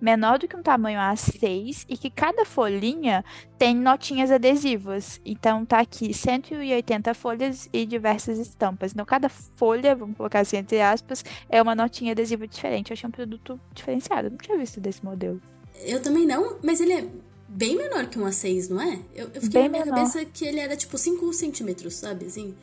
[0.00, 3.24] menor do que um tamanho A6 e que cada folhinha
[3.58, 5.20] tem notinhas adesivas.
[5.24, 8.92] Então tá aqui 180 folhas e diversas estampas.
[8.92, 12.90] Então cada folha, vamos colocar assim entre aspas, é uma notinha adesiva diferente.
[12.90, 14.30] Eu achei um produto diferenciado.
[14.30, 15.40] Não tinha visto desse modelo.
[15.80, 17.08] Eu também não, mas ele é
[17.48, 19.00] bem menor que um A6, não é?
[19.14, 19.96] Eu, eu fiquei bem na minha menor.
[19.96, 22.26] cabeça que ele era tipo 5 centímetros, sabe?
[22.26, 22.54] Assim,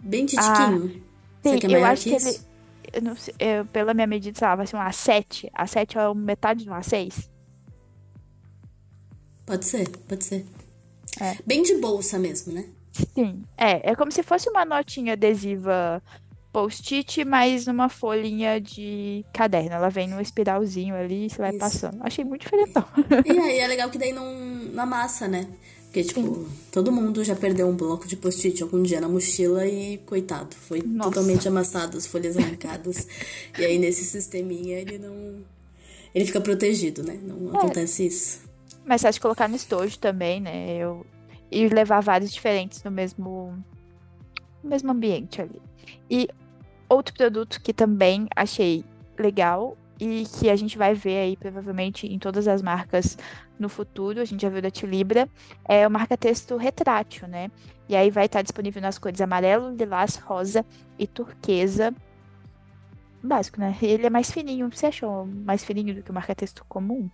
[0.00, 1.02] bem titiquinho.
[1.44, 2.38] Ah, sim, que é eu acho que, que ele.
[2.92, 5.50] Eu não sei, eu, pela minha medida, sei lá, vai ser um A7.
[5.52, 7.28] A7 é metade de um A6.
[9.44, 10.46] Pode ser, pode ser.
[11.20, 11.36] É.
[11.46, 12.66] Bem de bolsa mesmo, né?
[13.14, 13.44] Sim.
[13.56, 16.02] É, é como se fosse uma notinha adesiva
[16.58, 19.76] post-it, mais uma folhinha de caderno.
[19.76, 21.58] Ela vem num espiralzinho ali e você vai Isso.
[21.60, 21.98] passando.
[22.00, 22.72] Achei muito diferente.
[23.24, 25.46] E aí é legal que daí não, não amassa, né?
[25.84, 26.48] Porque, tipo, Sim.
[26.72, 30.82] todo mundo já perdeu um bloco de post-it algum dia na mochila e, coitado, foi
[30.82, 31.10] Nossa.
[31.10, 33.06] totalmente amassado, as folhas arrancadas.
[33.56, 35.44] e aí, nesse sisteminha, ele não.
[36.12, 37.16] Ele fica protegido, né?
[37.22, 37.56] Não é.
[37.56, 38.40] acontece isso.
[38.84, 40.76] Mas você acha colocar no estojo também, né?
[40.76, 41.06] Eu...
[41.52, 43.56] E levar vários diferentes no mesmo,
[44.62, 45.62] no mesmo ambiente ali.
[46.10, 46.28] E
[46.88, 48.84] outro produto que também achei
[49.18, 53.18] legal e que a gente vai ver aí provavelmente em todas as marcas
[53.58, 55.28] no futuro, a gente já viu da Tilibra,
[55.64, 57.50] é o marca-texto retrátil, né?
[57.88, 60.64] E aí vai estar disponível nas cores amarelo, lilás, rosa
[60.98, 61.92] e turquesa.
[63.22, 63.76] Básico, né?
[63.82, 64.70] Ele é mais fininho.
[64.70, 67.10] Você achou mais fininho do que o marca-texto comum?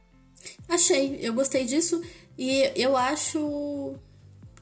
[0.68, 2.02] Achei, eu gostei disso
[2.36, 3.94] e eu acho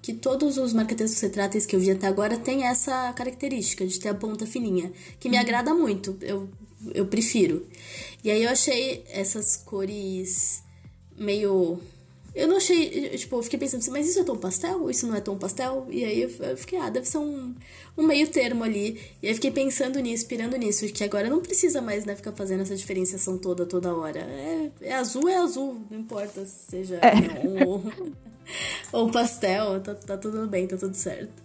[0.03, 4.09] que todos os marqueteiros retráteis que eu vi até agora têm essa característica de ter
[4.09, 5.43] a ponta fininha, que me uhum.
[5.43, 6.49] agrada muito, eu,
[6.93, 7.65] eu prefiro.
[8.25, 10.63] E aí eu achei essas cores
[11.17, 11.79] meio.
[12.35, 13.11] Eu não achei.
[13.17, 14.91] Tipo, eu fiquei pensando assim, mas isso é tom pastel?
[14.91, 15.87] Isso não é tom pastel?
[15.89, 17.55] E aí eu fiquei, ah, deve ser um,
[17.97, 19.01] um meio termo ali.
[19.23, 22.63] E aí fiquei pensando nisso, pirando nisso, que agora não precisa mais né, ficar fazendo
[22.63, 24.21] essa diferenciação toda, toda hora.
[24.21, 27.15] É, é azul, é azul, não importa se seja é.
[27.15, 27.83] neon ou.
[28.93, 31.43] ou pastel, tá, tá tudo bem, tá tudo certo.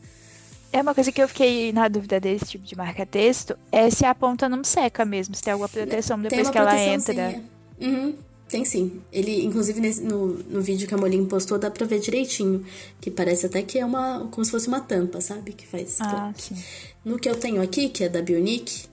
[0.71, 4.13] É uma coisa que eu fiquei na dúvida desse tipo de marca-texto, é se a
[4.13, 7.41] ponta não seca mesmo, se tem alguma proteção depois que ela entra.
[7.79, 8.15] Uhum,
[8.47, 9.01] tem sim.
[9.11, 12.65] Ele, inclusive, nesse, no, no vídeo que a Molin postou, dá pra ver direitinho.
[12.99, 14.27] Que parece até que é uma.
[14.31, 15.51] como se fosse uma tampa, sabe?
[15.51, 15.97] Que faz.
[15.99, 16.55] Ah, sim.
[17.03, 18.86] No que eu tenho aqui, que é da Bionic,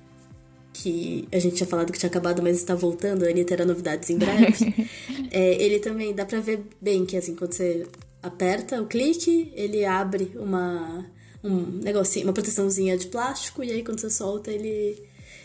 [0.75, 4.11] que a gente tinha falado que tinha acabado, mas está voltando, a Anitta terá novidades
[4.11, 4.89] em breve.
[5.31, 7.87] é, ele também dá pra ver bem que assim, quando você
[8.21, 11.07] aperta o clique, ele abre uma
[11.43, 15.01] um negocinho, uma proteçãozinha de plástico e aí quando você solta ele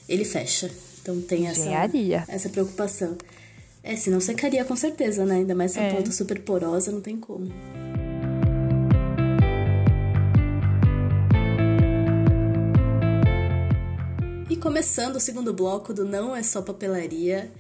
[0.08, 0.70] ele fecha.
[1.02, 1.70] Então tem essa
[2.28, 3.16] essa preocupação.
[3.84, 5.36] É, senão secaria com certeza, né?
[5.36, 5.94] Ainda mais essa é.
[5.94, 7.52] ponta super porosa, não tem como.
[14.80, 17.52] Começando o segundo bloco do Não é só papelaria.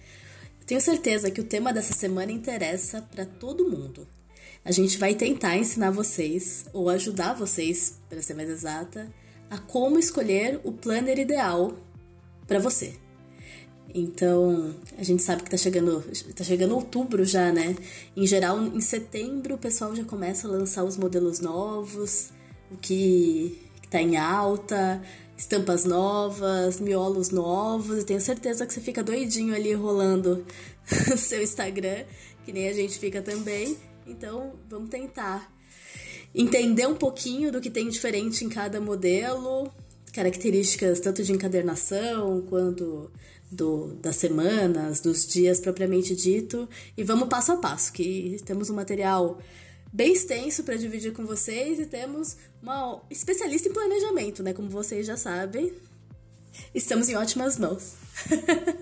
[0.65, 4.08] Tenho certeza que o tema dessa semana interessa para todo mundo.
[4.63, 9.12] a gente vai tentar ensinar vocês, ou ajudar vocês, para ser mais exata,
[9.49, 11.75] a como escolher o planner ideal
[12.47, 12.93] para você.
[13.93, 16.01] Então, a gente sabe que tá chegando,
[16.34, 17.75] tá chegando outubro já, né?
[18.15, 22.29] Em geral, em setembro o pessoal já começa a lançar os modelos novos,
[22.71, 25.03] o que, que tá em alta,
[25.39, 28.04] estampas novas, miolos novos.
[28.04, 30.45] Tenho certeza que você fica doidinho ali rolando
[31.17, 32.04] seu Instagram,
[32.45, 33.78] que nem a gente fica também.
[34.06, 35.49] Então, vamos tentar
[36.36, 39.71] entender um pouquinho do que tem diferente em cada modelo,
[40.12, 43.10] características tanto de encadernação quanto
[43.49, 48.75] do, das semanas, dos dias propriamente dito, e vamos passo a passo, que temos um
[48.75, 49.39] material
[49.91, 54.54] bem extenso para dividir com vocês e temos uma especialista em planejamento, né?
[54.54, 55.73] Como vocês já sabem.
[56.73, 57.95] Estamos em ótimas mãos.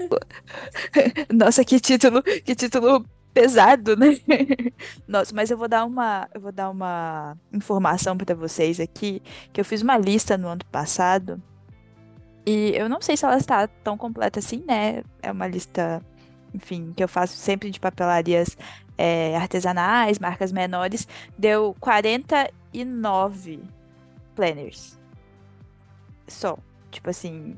[1.34, 4.20] Nossa, que título, que título pesado, né?
[5.08, 9.22] Nossa, mas eu vou dar uma, eu vou dar uma informação para vocês aqui,
[9.54, 11.42] que eu fiz uma lista no ano passado
[12.50, 15.04] e eu não sei se ela está tão completa assim, né?
[15.22, 16.02] É uma lista,
[16.54, 18.58] enfim, que eu faço sempre de papelarias
[18.98, 21.08] é, artesanais, marcas menores.
[21.38, 23.60] Deu 49
[24.36, 24.98] planners.
[26.28, 26.58] Só.
[26.90, 27.56] Tipo assim,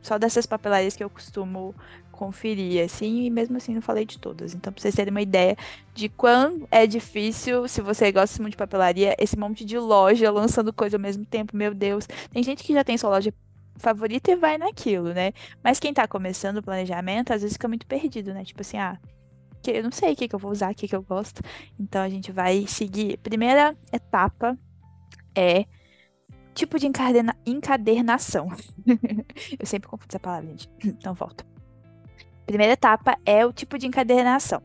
[0.00, 1.74] só dessas papelarias que eu costumo
[2.20, 4.54] conferir, assim, e mesmo assim não falei de todas.
[4.54, 5.56] Então, pra vocês terem uma ideia
[5.94, 10.70] de quão é difícil, se você gosta muito de papelaria, esse monte de loja lançando
[10.70, 12.06] coisa ao mesmo tempo, meu Deus.
[12.30, 13.32] Tem gente que já tem sua loja
[13.76, 15.32] favorita e vai naquilo, né?
[15.64, 18.44] Mas quem tá começando o planejamento, às vezes fica muito perdido, né?
[18.44, 18.98] Tipo assim, ah,
[19.62, 21.42] que eu não sei o que, que eu vou usar, o que, que eu gosto.
[21.78, 23.18] Então a gente vai seguir.
[23.18, 24.58] Primeira etapa
[25.34, 25.66] é
[26.54, 28.48] tipo de encadena encadernação.
[29.58, 30.68] eu sempre confundo essa palavra, gente.
[30.84, 31.44] Então volta.
[32.46, 34.62] Primeira etapa é o tipo de encadernação.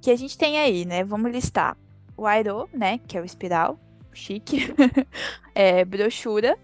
[0.00, 1.02] Que a gente tem aí, né?
[1.02, 1.76] Vamos listar
[2.16, 2.98] o Airo, né?
[2.98, 3.78] Que é o espiral,
[4.12, 4.72] chique.
[5.54, 6.56] é, brochura,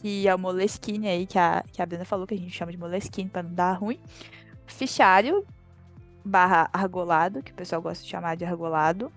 [0.00, 2.72] que é o Moleskine aí, que a, que a Bruna falou, que a gente chama
[2.72, 4.00] de Moleskine para não dar ruim.
[4.66, 5.46] Fichário,
[6.24, 9.12] barra argolado, que o pessoal gosta de chamar de argolado.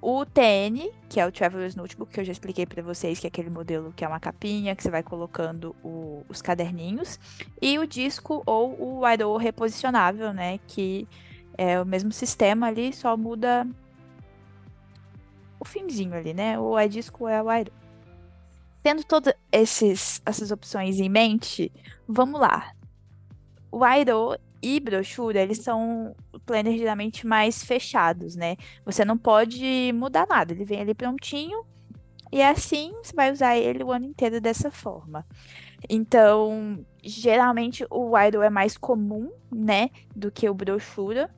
[0.00, 3.28] O TN, que é o Traveler's Notebook, que eu já expliquei para vocês, que é
[3.28, 7.18] aquele modelo que é uma capinha, que você vai colocando o, os caderninhos.
[7.60, 10.60] E o disco ou o IDO reposicionável, né?
[10.68, 11.08] Que
[11.56, 13.66] é o mesmo sistema ali, só muda
[15.58, 16.58] o finzinho ali, né?
[16.58, 17.72] O iDisco é o IDO.
[18.82, 21.72] Tendo todas essas opções em mente,
[22.06, 22.72] vamos lá.
[23.70, 28.56] O IDO e brochura, eles são planners geralmente mais fechados, né?
[28.84, 31.64] Você não pode mudar nada, ele vem ali prontinho
[32.30, 35.24] e assim você vai usar ele o ano inteiro dessa forma.
[35.88, 41.30] Então, geralmente o Idle é mais comum, né, do que o brochura.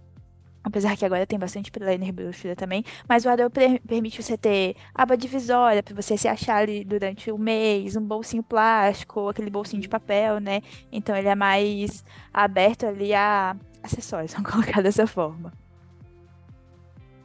[0.62, 2.84] Apesar que agora tem bastante planner brochura também.
[3.08, 7.38] Mas o Adel permite você ter aba divisória para você se achar ali durante o
[7.38, 10.60] mês, um bolsinho plástico, aquele bolsinho de papel, né?
[10.92, 15.59] Então ele é mais aberto ali a acessórios, vamos colocar dessa forma.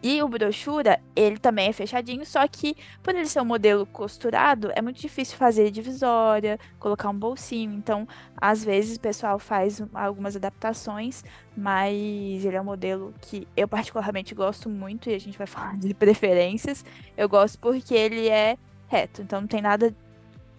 [0.08, 4.72] E o brochura, ele também é fechadinho, só que por ele ser um modelo costurado,
[4.76, 7.74] é muito difícil fazer divisória, colocar um bolsinho.
[7.74, 11.24] Então, às vezes o pessoal faz algumas adaptações,
[11.58, 11.96] mas
[12.46, 15.91] ele é um modelo que eu particularmente gosto muito e a gente vai falar de
[15.96, 16.86] preferências.
[17.18, 19.91] Eu gosto porque ele é reto, então não tem nada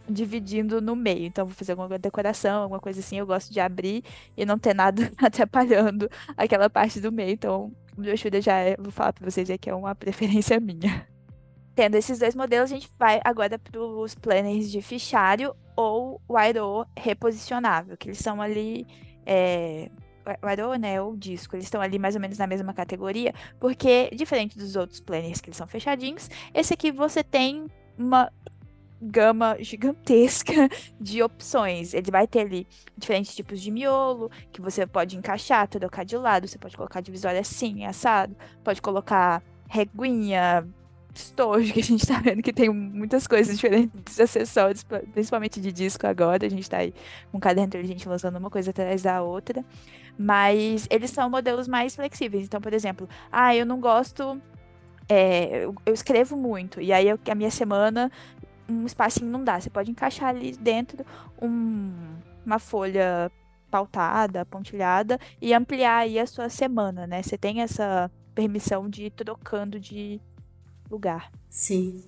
[0.08, 1.24] dividindo no meio.
[1.24, 3.18] Então, vou fazer alguma decoração, alguma coisa assim.
[3.18, 4.02] Eu gosto de abrir
[4.36, 7.30] e não ter nada atrapalhando aquela parte do meio.
[7.30, 7.72] Então,
[8.04, 11.06] ajuda já é, vou falar para vocês aqui, é uma preferência minha.
[11.74, 16.40] Tendo esses dois modelos, a gente vai agora para os planners de fichário ou o
[16.40, 18.86] IRO reposicionável, que eles são ali.
[19.26, 19.90] É,
[20.42, 24.10] o IRO, né, o disco, eles estão ali mais ou menos na mesma categoria, porque,
[24.12, 28.32] diferente dos outros planners que eles são fechadinhos, esse aqui você tem uma
[29.06, 30.68] gama gigantesca
[31.00, 31.94] de opções.
[31.94, 32.66] Ele vai ter ali
[32.96, 37.40] diferentes tipos de miolo que você pode encaixar, trocar de lado, você pode colocar divisória
[37.40, 40.66] assim, assado, pode colocar reguinha,
[41.14, 46.06] estojo, que a gente tá vendo que tem muitas coisas diferentes, acessórios, principalmente de disco
[46.06, 46.46] agora.
[46.46, 46.92] A gente tá aí
[47.30, 49.64] com cada inteligente lançando uma coisa atrás da outra.
[50.18, 52.46] Mas eles são modelos mais flexíveis.
[52.46, 54.40] Então, por exemplo, ah, eu não gosto
[55.08, 58.10] é, eu, escrevo muito, e aí eu, a minha semana
[58.68, 59.60] um espacinho não dá.
[59.60, 61.04] Você pode encaixar ali dentro
[61.40, 61.92] um,
[62.44, 63.30] uma folha
[63.70, 67.22] pautada, pontilhada e ampliar aí a sua semana, né?
[67.22, 70.20] Você tem essa permissão de ir trocando de
[70.90, 71.30] lugar.
[71.48, 72.04] Sim.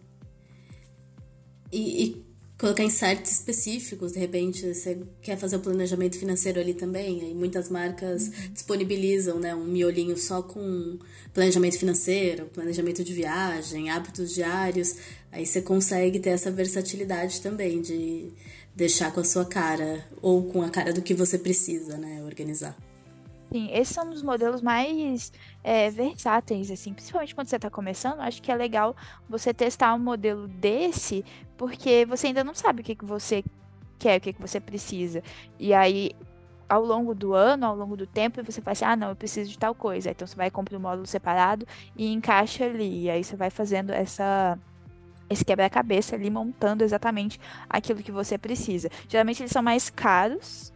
[1.70, 2.27] E, e
[2.58, 7.32] colocar em sites específicos, de repente você quer fazer o planejamento financeiro ali também, aí
[7.32, 8.52] muitas marcas uhum.
[8.52, 10.98] disponibilizam, né, um miolinho só com
[11.32, 14.96] planejamento financeiro, planejamento de viagem, hábitos diários,
[15.30, 18.32] aí você consegue ter essa versatilidade também de
[18.74, 22.76] deixar com a sua cara ou com a cara do que você precisa, né, organizar.
[23.52, 25.32] Sim, esses são os modelos mais
[25.68, 28.96] é, versáteis, assim, principalmente quando você está começando, acho que é legal
[29.28, 31.22] você testar um modelo desse,
[31.58, 33.44] porque você ainda não sabe o que, que você
[33.98, 35.22] quer, o que, que você precisa.
[35.58, 36.12] E aí,
[36.66, 39.50] ao longo do ano, ao longo do tempo, você fala assim, ah, não, eu preciso
[39.50, 40.10] de tal coisa.
[40.10, 43.02] Então você vai comprar um módulo separado e encaixa ali.
[43.02, 44.58] E aí você vai fazendo essa
[45.28, 48.88] esse quebra-cabeça ali, montando exatamente aquilo que você precisa.
[49.06, 50.72] Geralmente eles são mais caros,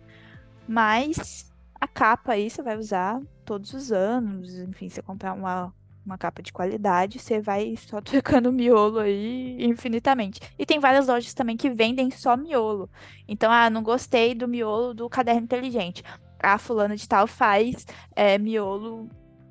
[0.69, 1.51] mas
[1.83, 4.57] a capa aí você vai usar todos os anos.
[4.57, 5.75] Enfim, você comprar uma,
[6.07, 10.41] uma capa de qualidade, você vai só trocando miolo aí infinitamente.
[10.57, 12.89] E tem várias lojas também que vendem só miolo.
[13.27, 16.05] Então, ah, não gostei do miolo do caderno inteligente.
[16.39, 19.09] A fulana de tal faz é, miolo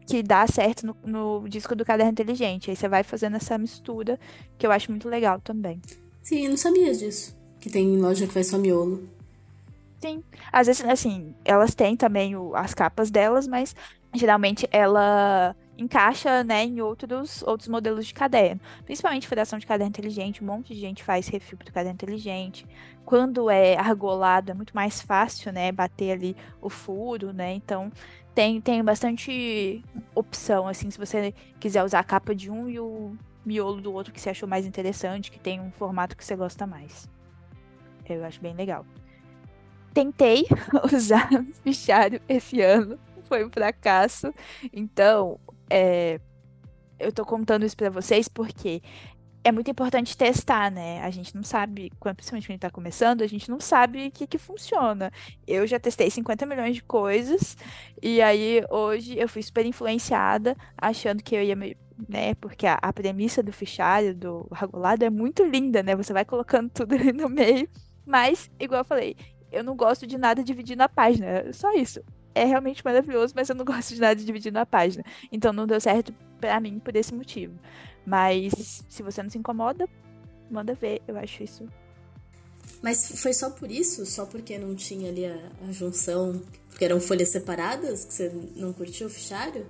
[0.07, 2.69] que dá certo no, no, disco do caderno inteligente.
[2.69, 4.17] Aí você vai fazendo essa mistura,
[4.57, 5.81] que eu acho muito legal também.
[6.21, 7.37] Sim, eu não sabia disso.
[7.59, 9.03] Que tem loja que faz só miolo.
[10.01, 10.23] Sim.
[10.51, 13.75] Às vezes, assim, elas têm também o, as capas delas, mas
[14.13, 18.59] geralmente ela encaixa, né, em outros, outros modelos de caderno.
[18.83, 22.65] Principalmente furação de caderno inteligente, um monte de gente faz refil do caderno inteligente.
[23.05, 27.91] Quando é argolado, é muito mais fácil, né, bater ali o furo, né, então
[28.33, 29.83] tem, tem bastante
[30.15, 34.13] opção, assim, se você quiser usar a capa de um e o miolo do outro
[34.13, 37.09] que você achou mais interessante, que tem um formato que você gosta mais.
[38.07, 38.85] Eu acho bem legal.
[39.93, 40.45] Tentei
[40.93, 41.29] usar
[41.63, 44.33] fichário esse ano, foi um fracasso.
[44.71, 46.19] Então, é,
[46.99, 48.81] eu tô contando isso para vocês porque
[49.43, 51.01] é muito importante testar, né?
[51.01, 54.11] A gente não sabe, principalmente quando a gente tá começando, a gente não sabe o
[54.11, 55.11] que, que funciona.
[55.47, 57.57] Eu já testei 50 milhões de coisas,
[58.01, 61.75] e aí hoje eu fui super influenciada, achando que eu ia me
[62.07, 62.33] né?
[62.35, 65.95] Porque a, a, premissa do fichário, do regulado, é muito linda, né?
[65.95, 67.69] Você vai colocando tudo ali no meio.
[68.05, 69.15] Mas, igual eu falei,
[69.51, 71.51] eu não gosto de nada dividindo a página.
[71.53, 72.01] Só isso.
[72.33, 75.03] É realmente maravilhoso, mas eu não gosto de nada dividindo a página.
[75.31, 77.53] Então não deu certo para mim por esse motivo.
[78.05, 79.87] Mas se você não se incomoda,
[80.49, 81.01] manda ver.
[81.07, 81.67] Eu acho isso.
[82.81, 84.05] Mas foi só por isso?
[84.05, 85.37] Só porque não tinha ali a,
[85.67, 86.41] a junção?
[86.69, 89.67] Porque eram folhas separadas que você não curtiu o fichário?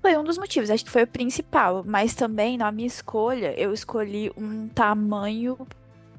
[0.00, 1.84] Foi um dos motivos, acho que foi o principal.
[1.86, 5.56] Mas também, na minha escolha, eu escolhi um tamanho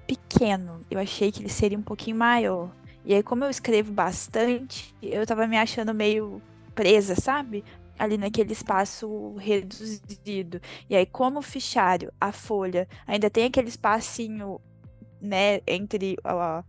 [0.08, 0.82] pequeno.
[0.90, 2.70] Eu achei que ele seria um pouquinho maior.
[3.06, 6.42] E aí, como eu escrevo bastante, eu tava me achando meio
[6.74, 7.64] presa, sabe?
[8.00, 10.62] Ali naquele espaço reduzido.
[10.90, 14.60] E aí, como o fichário, a folha, ainda tem aquele espacinho,
[15.22, 16.64] né, entre a,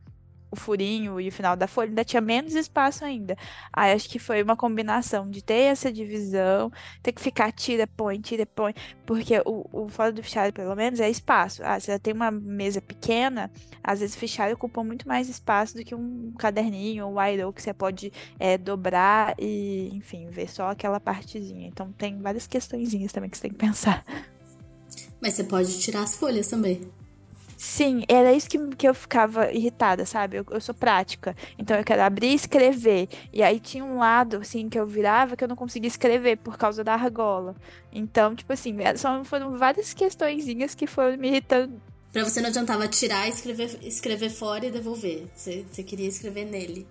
[0.54, 3.36] o furinho e o final da folha, ainda tinha menos espaço ainda.
[3.72, 8.20] Aí acho que foi uma combinação de ter essa divisão, ter que ficar tira, põe,
[8.20, 11.62] tira, põe, porque o, o fora do fichário, pelo menos, é espaço.
[11.64, 13.50] Ah, você tem uma mesa pequena,
[13.82, 17.52] às vezes o fichário ocupa muito mais espaço do que um caderninho ou um iRow
[17.52, 21.66] que você pode é, dobrar e, enfim, ver só aquela partezinha.
[21.66, 24.04] Então tem várias questõezinhas também que você tem que pensar.
[25.20, 26.80] Mas você pode tirar as folhas também.
[27.56, 30.38] Sim, era isso que, que eu ficava irritada, sabe?
[30.38, 31.36] Eu, eu sou prática.
[31.58, 33.08] Então eu quero abrir e escrever.
[33.32, 36.56] E aí tinha um lado, assim, que eu virava que eu não conseguia escrever por
[36.56, 37.54] causa da argola.
[37.92, 41.80] Então, tipo assim, é, só foram várias questõezinhas que foram me irritando.
[42.12, 45.26] Pra você não adiantava tirar, escrever, escrever fora e devolver.
[45.34, 46.86] Você, você queria escrever nele.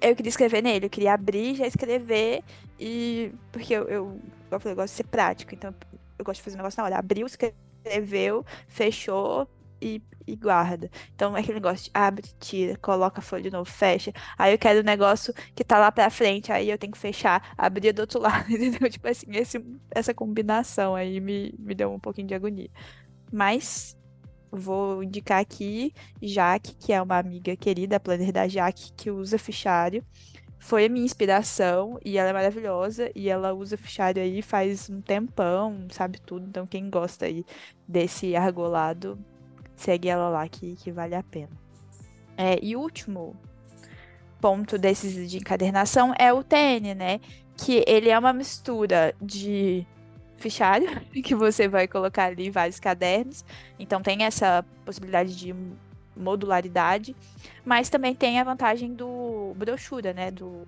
[0.00, 2.42] Eu queria escrever nele, eu queria abrir, já escrever
[2.78, 3.32] e.
[3.52, 5.72] Porque eu, eu, eu, eu gosto de ser prático, então
[6.18, 6.98] eu gosto de fazer um negócio na hora.
[6.98, 9.48] Abriu, escreveu, fechou,
[9.84, 10.90] e, e, guarda.
[11.14, 14.12] Então é aquele negócio de abre, tira, coloca a folha de novo, fecha.
[14.38, 16.98] Aí eu quero o um negócio que tá lá pra frente, aí eu tenho que
[16.98, 18.88] fechar, abrir do outro lado, entendeu?
[18.90, 22.70] Tipo assim, esse, essa combinação aí me, me deu um pouquinho de agonia.
[23.30, 23.96] Mas
[24.50, 25.92] vou indicar aqui
[26.22, 30.02] Jaque, que é uma amiga querida, a planner da Jaque, que usa fichário.
[30.58, 35.02] Foi a minha inspiração e ela é maravilhosa e ela usa fichário aí faz um
[35.02, 36.46] tempão, sabe tudo.
[36.48, 37.44] Então quem gosta aí
[37.86, 39.18] desse argolado
[39.76, 41.50] segue ela lá que, que vale a pena.
[42.36, 43.36] É, e o último
[44.40, 47.20] ponto desses de encadernação é o TN, né?
[47.56, 49.86] Que ele é uma mistura de
[50.36, 53.44] fichário, que você vai colocar ali vários cadernos.
[53.78, 55.54] Então tem essa possibilidade de
[56.16, 57.16] modularidade,
[57.64, 60.30] mas também tem a vantagem do brochura, né?
[60.30, 60.66] Do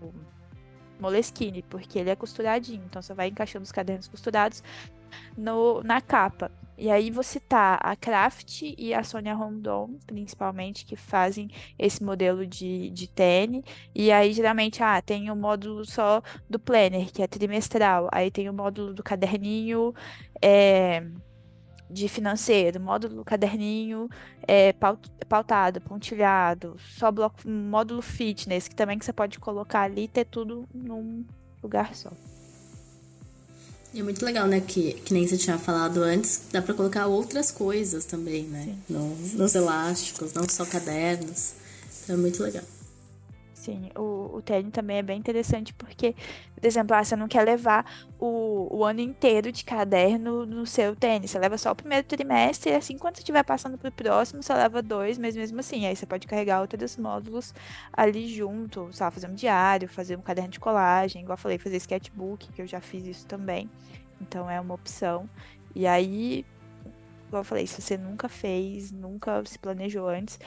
[0.98, 2.82] Moleskine, porque ele é costuradinho.
[2.86, 4.62] Então você vai encaixando os cadernos costurados
[5.36, 6.50] no, na capa.
[6.78, 11.48] E aí você tá a Craft e a Sônia Rondon, principalmente, que fazem
[11.78, 13.62] esse modelo de, de TN.
[13.94, 18.08] E aí, geralmente, ah, tem o módulo só do planner, que é trimestral.
[18.12, 19.94] Aí tem o módulo do caderninho
[20.42, 21.02] é,
[21.88, 24.08] de financeiro, módulo do caderninho
[24.46, 24.74] é,
[25.28, 30.24] pautado, pontilhado, só bloco, módulo fitness, que também que você pode colocar ali e ter
[30.24, 31.24] tudo num
[31.62, 32.10] lugar só.
[33.96, 34.60] E é muito legal, né?
[34.60, 38.76] Que, que nem você tinha falado antes, dá para colocar outras coisas também, né?
[38.86, 41.54] No, nos elásticos, não só cadernos.
[42.04, 42.62] Então é muito legal.
[43.66, 46.14] Sim, o, o tênis também é bem interessante porque,
[46.54, 47.84] por exemplo, ah, você não quer levar
[48.16, 51.32] o, o ano inteiro de caderno no seu tênis.
[51.32, 54.40] Você leva só o primeiro trimestre e assim, quando você estiver passando para o próximo,
[54.40, 57.52] você leva dois, mas mesmo assim, aí você pode carregar outros módulos
[57.92, 61.78] ali junto, só fazer um diário, fazer um caderno de colagem, igual eu falei, fazer
[61.78, 63.68] sketchbook, que eu já fiz isso também.
[64.20, 65.28] Então é uma opção.
[65.74, 66.46] E aí,
[67.26, 70.38] igual eu falei, se você nunca fez, nunca se planejou antes,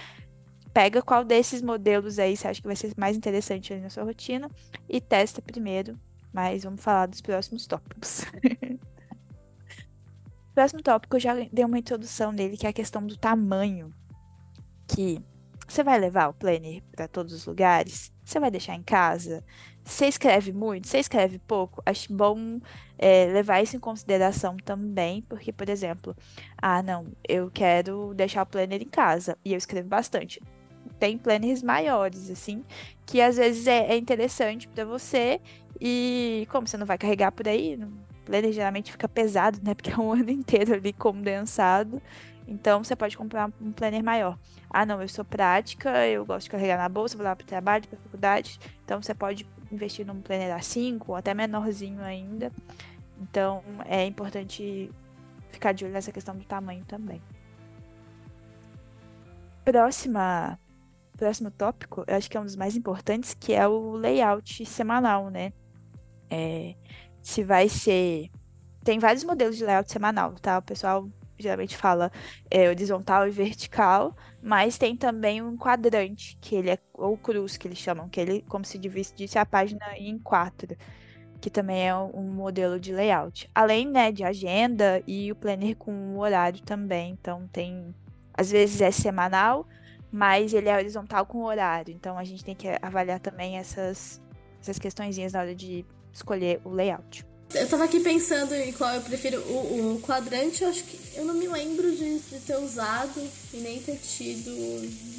[0.79, 4.49] pega qual desses modelos aí você acha que vai ser mais interessante na sua rotina
[4.87, 5.99] e testa primeiro.
[6.31, 8.21] Mas vamos falar dos próximos tópicos.
[10.49, 13.93] o próximo tópico eu já dei uma introdução nele, que é a questão do tamanho.
[14.87, 15.21] Que
[15.67, 18.13] você vai levar o planner para todos os lugares?
[18.23, 19.43] Você vai deixar em casa?
[19.83, 20.87] Você escreve muito?
[20.87, 21.83] Você escreve pouco?
[21.85, 22.61] Acho bom
[22.97, 26.15] é, levar isso em consideração também, porque, por exemplo,
[26.57, 30.39] ah, não, eu quero deixar o planner em casa e eu escrevo bastante
[30.99, 32.63] tem planners maiores, assim,
[33.05, 35.39] que às vezes é, é interessante para você
[35.79, 39.73] e como você não vai carregar por aí, o planner geralmente fica pesado, né?
[39.75, 42.01] Porque é um ano inteiro ali condensado.
[42.47, 44.37] Então você pode comprar um planner maior.
[44.69, 47.87] Ah, não, eu sou prática, eu gosto de carregar na bolsa, vou lá para trabalho,
[47.87, 48.59] para faculdade.
[48.83, 52.51] Então você pode investir num planner A5 ou até menorzinho ainda.
[53.21, 54.91] Então é importante
[55.51, 57.21] ficar de olho nessa questão do tamanho também.
[59.63, 60.59] Próxima
[61.19, 65.29] próximo tópico, eu acho que é um dos mais importantes, que é o layout semanal,
[65.29, 65.51] né?
[66.29, 66.75] É,
[67.21, 68.29] se vai ser.
[68.83, 70.57] Tem vários modelos de layout semanal, tá?
[70.57, 72.11] O pessoal geralmente fala
[72.49, 77.67] é, horizontal e vertical, mas tem também um quadrante, que ele é, ou cruz, que
[77.67, 80.75] eles chamam, que ele como se dividisse a página em quatro,
[81.41, 83.49] que também é um modelo de layout.
[83.53, 87.93] Além, né, de agenda e o planner com o horário também, então tem,
[88.33, 89.65] às vezes é semanal,
[90.11, 91.93] mas ele é horizontal com horário.
[91.93, 94.21] Então a gente tem que avaliar também essas,
[94.61, 97.25] essas questõezinhas na hora de escolher o layout.
[97.53, 99.39] Eu tava aqui pensando em qual eu prefiro.
[99.41, 100.99] O, o quadrante, eu acho que.
[101.17, 103.19] Eu não me lembro de, de, ter usado
[103.53, 104.51] e nem ter tido.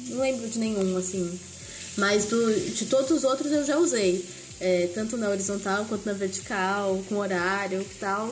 [0.09, 1.39] Não lembro de nenhum, assim.
[1.97, 4.25] Mas do, de todos os outros eu já usei.
[4.61, 8.29] É, tanto na horizontal quanto na vertical, com horário e tal.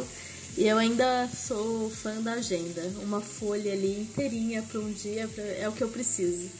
[0.59, 2.81] E eu ainda sou fã da agenda.
[3.01, 5.41] Uma folha ali inteirinha para um dia pra...
[5.41, 6.51] é o que eu preciso.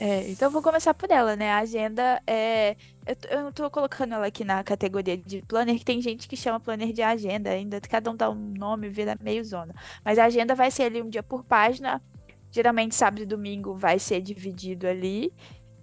[0.00, 1.50] É, então vou começar por ela, né?
[1.50, 2.76] A agenda é.
[3.06, 6.58] Eu, eu tô colocando ela aqui na categoria de planner, que tem gente que chama
[6.58, 9.74] planner de agenda, ainda cada um dá um nome, vira meio zona.
[10.02, 12.00] Mas a agenda vai ser ali um dia por página.
[12.50, 15.30] Geralmente sábado e domingo vai ser dividido ali,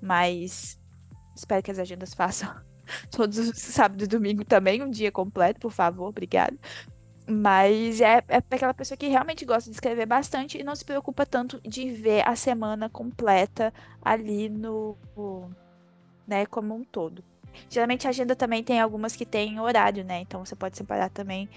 [0.01, 0.79] mas
[1.35, 2.49] espero que as agendas façam
[3.11, 6.57] todos os sábado e domingo também, um dia completo, por favor, obrigado.
[7.29, 11.27] Mas é, é aquela pessoa que realmente gosta de escrever bastante e não se preocupa
[11.27, 13.71] tanto de ver a semana completa
[14.01, 14.97] ali no,
[16.27, 17.23] né, como um todo.
[17.69, 20.21] Geralmente a agenda também tem algumas que tem horário, né?
[20.21, 21.47] Então você pode separar também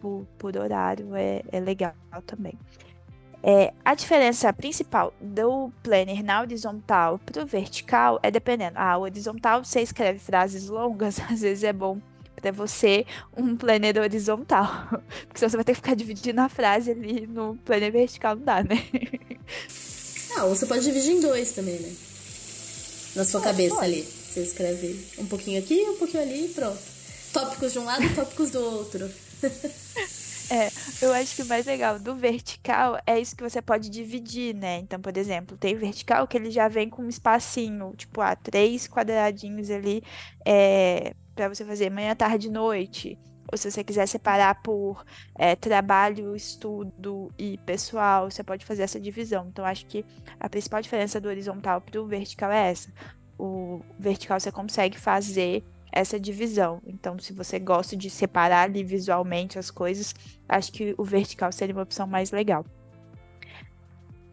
[0.00, 2.56] por, por horário, é, é legal também.
[3.42, 8.76] É, a diferença principal do planner na horizontal para o vertical é dependendo.
[8.76, 12.00] Ah, horizontal você escreve frases longas, às vezes é bom
[12.46, 13.04] para você
[13.36, 14.88] um planner horizontal.
[15.26, 18.44] Porque senão você vai ter que ficar dividindo a frase ali no planner vertical, não
[18.44, 18.86] dá, né?
[20.38, 21.94] Ah, ou você pode dividir em dois também, né?
[23.14, 24.02] Na sua cabeça ali.
[24.02, 26.78] Você escreve um pouquinho aqui, um pouquinho ali e pronto.
[27.32, 29.10] Tópicos de um lado tópicos do outro.
[30.48, 30.70] É,
[31.02, 34.78] eu acho que o mais legal do vertical é isso que você pode dividir, né?
[34.78, 38.86] Então, por exemplo, tem vertical que ele já vem com um espacinho, tipo, ah, três
[38.86, 40.04] quadradinhos ali,
[40.44, 43.18] é, para você fazer manhã, tarde e noite.
[43.52, 45.04] Ou se você quiser separar por
[45.38, 49.46] é, trabalho, estudo e pessoal, você pode fazer essa divisão.
[49.48, 50.04] Então, acho que
[50.40, 52.92] a principal diferença do horizontal para o vertical é essa.
[53.38, 55.62] O vertical você consegue fazer
[55.92, 56.82] essa divisão.
[56.84, 60.12] Então, se você gosta de separar ali visualmente as coisas,
[60.48, 62.64] acho que o vertical seria uma opção mais legal.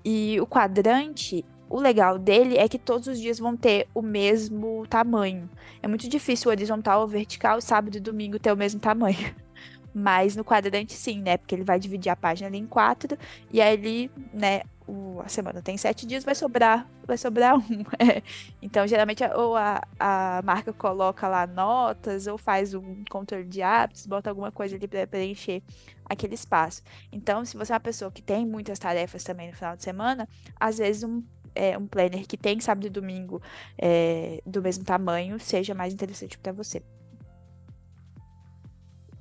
[0.03, 4.85] E o quadrante, o legal dele é que todos os dias vão ter o mesmo
[4.85, 5.49] tamanho.
[5.81, 9.33] É muito difícil o horizontal ou vertical, sábado e domingo ter o mesmo tamanho.
[9.91, 11.35] Mas no quadrante sim, né?
[11.35, 13.17] Porque ele vai dividir a página ali em quatro,
[13.51, 17.81] e aí ele, né, o, a semana tem sete dias, vai sobrar, vai sobrar um.
[17.97, 18.21] É.
[18.61, 24.05] Então, geralmente, ou a, a marca coloca lá notas, ou faz um controle de hábitos,
[24.05, 25.63] bota alguma coisa ali para preencher
[26.05, 26.83] aquele espaço.
[27.11, 30.29] Então, se você é uma pessoa que tem muitas tarefas também no final de semana,
[30.59, 31.23] às vezes um,
[31.55, 33.41] é, um planner que tem sábado e domingo
[33.77, 36.81] é, do mesmo tamanho seja mais interessante para você.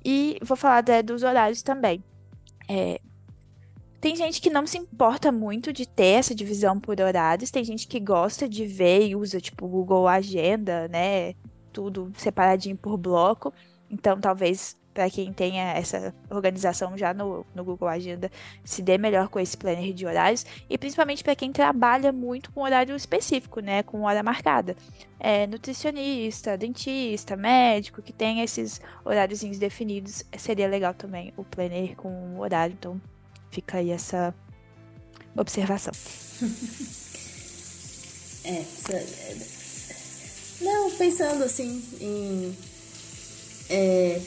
[0.05, 2.03] E vou falar dos horários também.
[2.69, 2.99] É,
[4.03, 7.87] tem gente que não se importa muito de ter essa divisão por horários, tem gente
[7.87, 11.35] que gosta de ver e usa, tipo, Google Agenda, né?
[11.71, 13.53] Tudo separadinho por bloco.
[13.89, 18.31] Então, talvez para quem tenha essa organização já no, no Google Agenda
[18.63, 22.61] se dê melhor com esse planner de horários e principalmente para quem trabalha muito com
[22.61, 24.75] horário específico, né, com hora marcada.
[25.19, 32.39] É, nutricionista, dentista, médico que tem esses horários definidos, seria legal também o planner com
[32.39, 32.75] horário.
[32.77, 32.99] Então,
[33.53, 34.33] Fica aí essa
[35.37, 35.93] observação.
[38.45, 38.65] é,
[40.59, 42.57] não, pensando assim em.
[43.69, 44.19] É,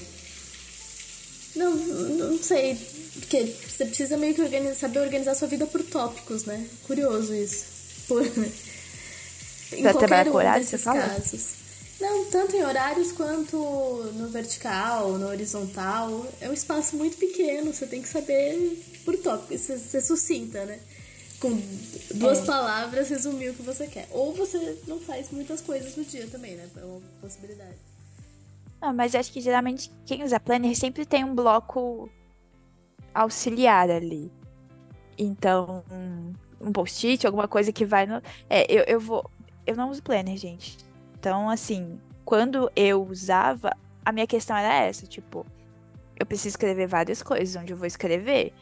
[1.57, 2.77] não, não sei.
[3.15, 6.67] Porque você precisa meio que organizar, saber organizar sua vida por tópicos, né?
[6.87, 7.65] Curioso isso.
[8.07, 8.23] Por,
[9.73, 11.57] em pra qualquer um desses casos.
[11.99, 13.57] Não, tanto em horários quanto
[14.15, 16.27] no vertical, no horizontal.
[16.41, 20.79] É um espaço muito pequeno, você tem que saber por tópico, ser, ser sucinta, né?
[21.41, 21.59] Com
[22.15, 22.45] duas é.
[22.45, 24.09] palavras resumir o que você quer.
[24.11, 26.69] Ou você não faz muitas coisas no dia também, né?
[26.77, 27.77] É uma possibilidade.
[28.81, 32.11] Não, mas acho que geralmente quem usa planner sempre tem um bloco
[33.15, 34.31] auxiliar ali.
[35.19, 35.83] Então,
[36.61, 38.21] um post-it, alguma coisa que vai no.
[38.49, 39.29] É, eu, eu vou.
[39.67, 40.77] Eu não uso planner, gente.
[41.19, 43.73] Então, assim, quando eu usava,
[44.05, 45.45] a minha questão era essa, tipo,
[46.19, 48.53] eu preciso escrever várias coisas, onde eu vou escrever.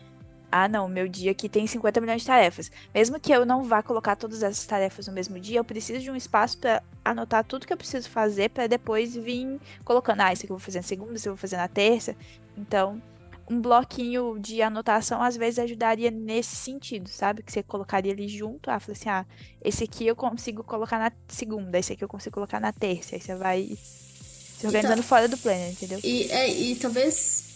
[0.51, 2.71] Ah, não, meu dia aqui tem 50 milhões de tarefas.
[2.95, 6.11] Mesmo que eu não vá colocar todas essas tarefas no mesmo dia, eu preciso de
[6.11, 10.45] um espaço para anotar tudo que eu preciso fazer para depois vir colocando, ah, isso
[10.45, 12.17] aqui eu vou fazer na segunda, isso eu vou fazer na terça.
[12.57, 13.03] Então,
[13.51, 17.43] um bloquinho de anotação às vezes ajudaria nesse sentido, sabe?
[17.43, 19.27] Que você colocaria ali junto, ah, falei assim, ah,
[19.63, 23.21] esse aqui eu consigo colocar na segunda, esse aqui eu consigo colocar na terça, aí
[23.21, 25.09] você vai se organizando tá...
[25.09, 26.01] fora do planner, entendeu?
[26.03, 27.54] E, é, e talvez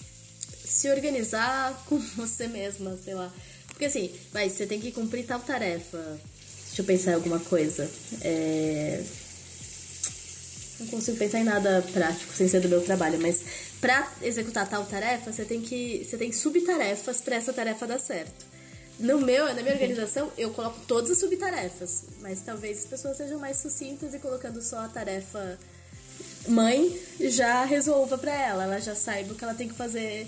[0.79, 3.33] se organizar com você mesma, sei lá.
[3.67, 5.99] Porque assim, vai, você tem que cumprir tal tarefa.
[6.67, 7.91] Deixa eu pensar em alguma coisa.
[8.23, 9.03] É...
[10.81, 13.43] Não consigo pensar em nada prático sem ser do meu trabalho, mas
[13.81, 18.47] para executar tal tarefa, você tem que você tem subtarefas para essa tarefa dar certo.
[19.01, 23.41] No meu, na minha organização, eu coloco todas as subtarefas, mas talvez as pessoas sejam
[23.41, 25.59] mais sucintas e colocando só a tarefa
[26.49, 30.27] mãe já resolva para ela, ela já saiba o que ela tem que fazer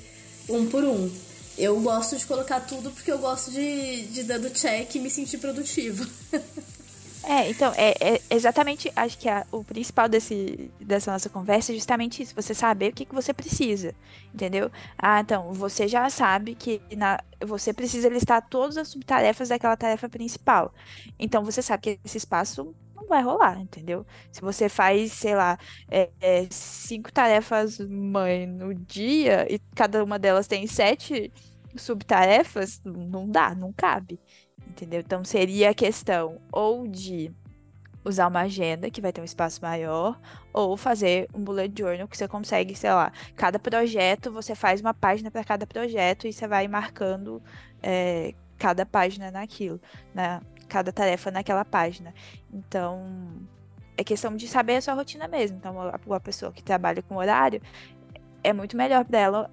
[0.51, 1.11] um por um.
[1.57, 5.39] Eu gosto de colocar tudo porque eu gosto de, de dando check e me sentir
[5.39, 6.07] produtiva.
[7.23, 11.75] É, então, é, é exatamente, acho que a, o principal desse, dessa nossa conversa é
[11.75, 13.95] justamente isso, você saber o que, que você precisa,
[14.35, 14.71] entendeu?
[14.99, 20.09] Ah, então, você já sabe que na, você precisa listar todas as subtarefas daquela tarefa
[20.09, 20.73] principal.
[21.19, 24.07] Então, você sabe que esse espaço não vai rolar, entendeu?
[24.31, 25.59] Se você faz, sei lá,
[25.91, 31.33] é, é, cinco tarefas mãe no dia e cada uma delas tem sete
[31.77, 34.21] subtarefas, não dá, não cabe
[34.71, 35.01] entendeu?
[35.01, 37.33] Então seria a questão ou de
[38.05, 40.19] usar uma agenda que vai ter um espaço maior,
[40.55, 44.95] ou fazer um bullet journal que você consegue, sei lá, cada projeto você faz uma
[44.95, 47.43] página para cada projeto e você vai marcando
[47.83, 49.79] é, cada página naquilo,
[50.15, 50.41] na
[50.71, 52.15] cada tarefa naquela página.
[52.51, 53.05] Então
[53.97, 55.59] é questão de saber a sua rotina mesmo.
[55.59, 57.61] Então a, pessoa que trabalha com horário
[58.43, 59.51] é muito melhor para ela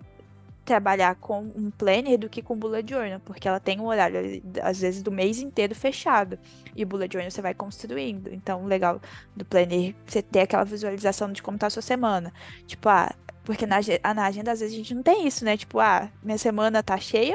[0.63, 4.19] trabalhar com um planner do que com bullet journal, porque ela tem um horário,
[4.61, 6.37] às vezes, do mês inteiro fechado.
[6.75, 8.33] E bullet journal você vai construindo.
[8.33, 9.01] Então, o legal
[9.33, 12.33] do planner você ter aquela visualização de como tá a sua semana.
[12.65, 13.09] Tipo, ah,
[13.45, 13.77] porque na,
[14.13, 15.55] na agenda, às vezes, a gente não tem isso, né?
[15.55, 17.33] Tipo, ah, minha semana tá cheia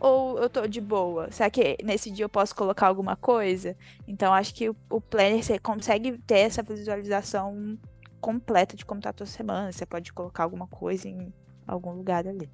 [0.00, 1.30] ou eu tô de boa?
[1.30, 3.76] Será que nesse dia eu posso colocar alguma coisa?
[4.06, 7.78] Então, acho que o, planner você consegue ter essa visualização
[8.20, 9.72] completa de como tá a tua semana.
[9.72, 11.32] Você pode colocar alguma coisa em
[11.66, 12.50] algum lugar ali.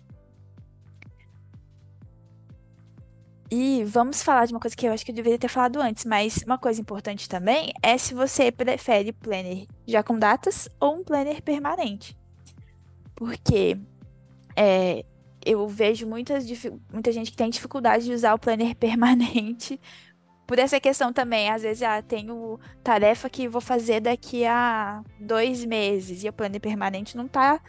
[3.51, 6.05] E vamos falar de uma coisa que eu acho que eu deveria ter falado antes,
[6.05, 11.05] mas uma coisa importante também é se você prefere planner já com datas ou um
[11.05, 12.17] planner permanente.
[13.15, 13.79] Porque
[14.57, 15.05] é,
[15.45, 16.47] eu vejo muitas,
[16.93, 19.81] muita gente que tem dificuldade de usar o planner permanente
[20.47, 21.51] por essa questão também.
[21.51, 26.61] Às vezes, ah, tenho tarefa que vou fazer daqui a dois meses e o planner
[26.61, 27.61] permanente não está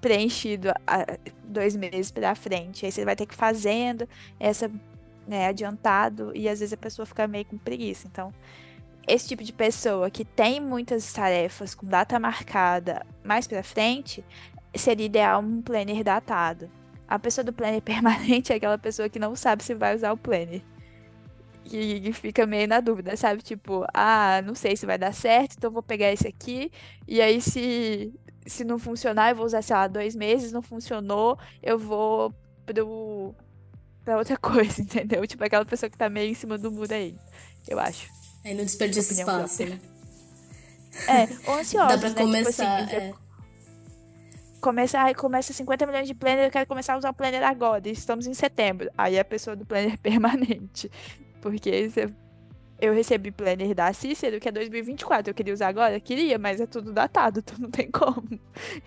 [0.00, 2.84] preenchido a, dois meses para frente.
[2.84, 4.08] Aí você vai ter que ir fazendo
[4.38, 4.70] essa
[5.26, 8.06] né, adiantado e às vezes a pessoa fica meio com preguiça.
[8.06, 8.32] Então,
[9.06, 14.24] esse tipo de pessoa que tem muitas tarefas com data marcada mais para frente,
[14.74, 16.70] seria ideal um planner datado.
[17.08, 20.16] A pessoa do planner permanente é aquela pessoa que não sabe se vai usar o
[20.16, 20.62] planner.
[21.70, 23.42] E, fica meio na dúvida, sabe?
[23.42, 26.70] Tipo, ah, não sei se vai dar certo, então vou pegar esse aqui.
[27.08, 28.12] E aí, se,
[28.46, 32.32] se não funcionar, eu vou usar, sei lá, dois meses, não funcionou, eu vou
[32.64, 33.34] pro,
[34.04, 35.26] pra outra coisa, entendeu?
[35.26, 37.16] Tipo, aquela pessoa que tá meio em cima do muro aí,
[37.66, 38.08] eu acho.
[38.44, 39.80] Aí não desperdiça espaço, né?
[41.08, 42.14] É, ou ansiosa, Dá pra né?
[42.14, 43.25] começar, tipo assim, é.
[44.66, 48.26] Começa, começa 50 milhões de planner, eu quero começar a usar o planner agora, estamos
[48.26, 48.90] em setembro.
[48.98, 50.90] Aí a pessoa do planner permanente.
[51.40, 52.12] Porque você,
[52.80, 55.30] eu recebi planner da Cícero, que é 2024.
[55.30, 56.00] Eu queria usar agora?
[56.00, 58.26] Queria, mas é tudo datado, então não tem como.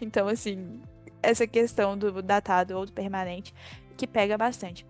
[0.01, 0.81] Então, assim,
[1.23, 3.53] essa questão do datado ou do permanente
[3.95, 4.85] que pega bastante.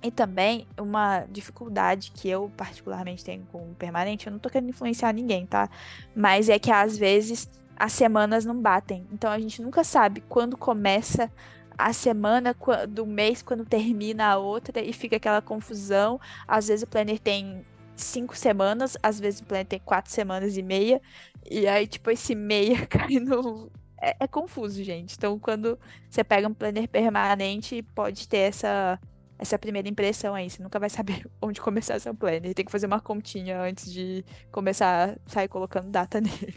[0.00, 4.70] E também uma dificuldade que eu particularmente tenho com o permanente, eu não tô querendo
[4.70, 5.68] influenciar ninguém, tá?
[6.14, 9.06] Mas é que às vezes as semanas não batem.
[9.12, 11.30] Então a gente nunca sabe quando começa
[11.76, 12.54] a semana
[12.88, 16.20] do mês, quando termina a outra, e fica aquela confusão.
[16.46, 17.64] Às vezes o planner tem
[17.96, 21.00] cinco semanas, às vezes o planner tem quatro semanas e meia.
[21.48, 23.70] E aí, tipo, esse meia cai no.
[24.00, 25.14] É, é confuso, gente.
[25.16, 25.78] Então, quando
[26.10, 28.98] você pega um planner permanente, pode ter essa
[29.38, 30.50] essa primeira impressão aí.
[30.50, 32.54] Você nunca vai saber onde começar seu planner.
[32.54, 36.54] Tem que fazer uma continha antes de começar a sair colocando data nele.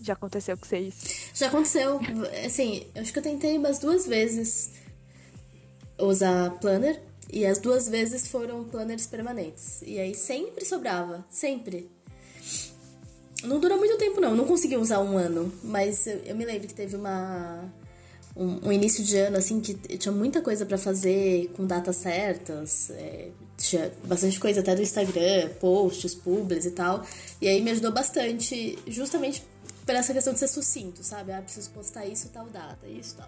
[0.00, 0.94] Já aconteceu com vocês?
[1.34, 2.00] Já aconteceu.
[2.44, 4.70] Assim, eu acho que eu tentei umas duas vezes
[5.98, 7.00] usar planner.
[7.30, 9.82] E as duas vezes foram planners permanentes.
[9.82, 11.24] E aí sempre sobrava.
[11.28, 11.90] Sempre.
[13.44, 14.34] Não durou muito tempo, não.
[14.34, 15.52] Não consegui usar um ano.
[15.62, 17.70] Mas eu, eu me lembro que teve uma
[18.34, 22.90] um, um, início de ano, assim, que tinha muita coisa para fazer com datas certas.
[22.90, 23.28] É,
[23.58, 27.04] tinha bastante coisa até do Instagram, posts, publis e tal.
[27.42, 29.44] E aí me ajudou bastante, justamente
[29.88, 31.32] por essa questão de ser sucinto, sabe?
[31.32, 33.26] Ah, preciso postar isso, tal data, isso tal.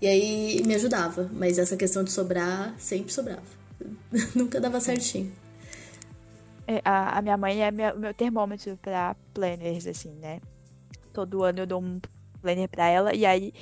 [0.00, 3.42] E aí me ajudava, mas essa questão de sobrar, sempre sobrava.
[4.34, 5.30] Nunca dava certinho.
[6.66, 10.40] É, a, a minha mãe é meu, meu termômetro para planners, assim, né?
[11.12, 12.00] Todo ano eu dou um
[12.40, 13.52] planner para ela, e aí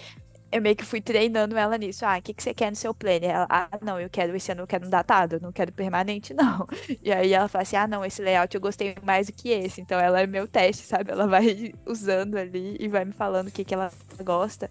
[0.51, 2.05] eu meio que fui treinando ela nisso.
[2.05, 3.31] Ah, o que, que você quer no seu planner?
[3.31, 6.67] Ela, ah, não, eu quero esse ano, eu quero um datado, não quero permanente, não.
[7.03, 9.81] E aí ela fala assim, ah, não, esse layout eu gostei mais do que esse.
[9.81, 11.11] Então ela é meu teste, sabe?
[11.11, 13.93] Ela vai usando ali e vai me falando o que, que ela
[14.23, 14.71] gosta,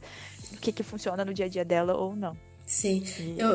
[0.53, 2.35] o que, que funciona no dia a dia dela ou não.
[2.67, 3.03] Sim,
[3.37, 3.47] eu,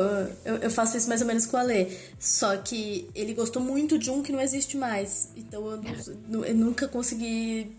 [0.45, 1.87] eu, eu, faço isso mais ou menos com a Lê.
[2.17, 5.33] Só que ele gostou muito de um que não existe mais.
[5.35, 7.75] Então eu, eu nunca consegui,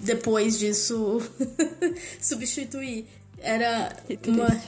[0.00, 1.20] depois disso,
[2.18, 3.06] substituir.
[3.42, 4.62] Era uma,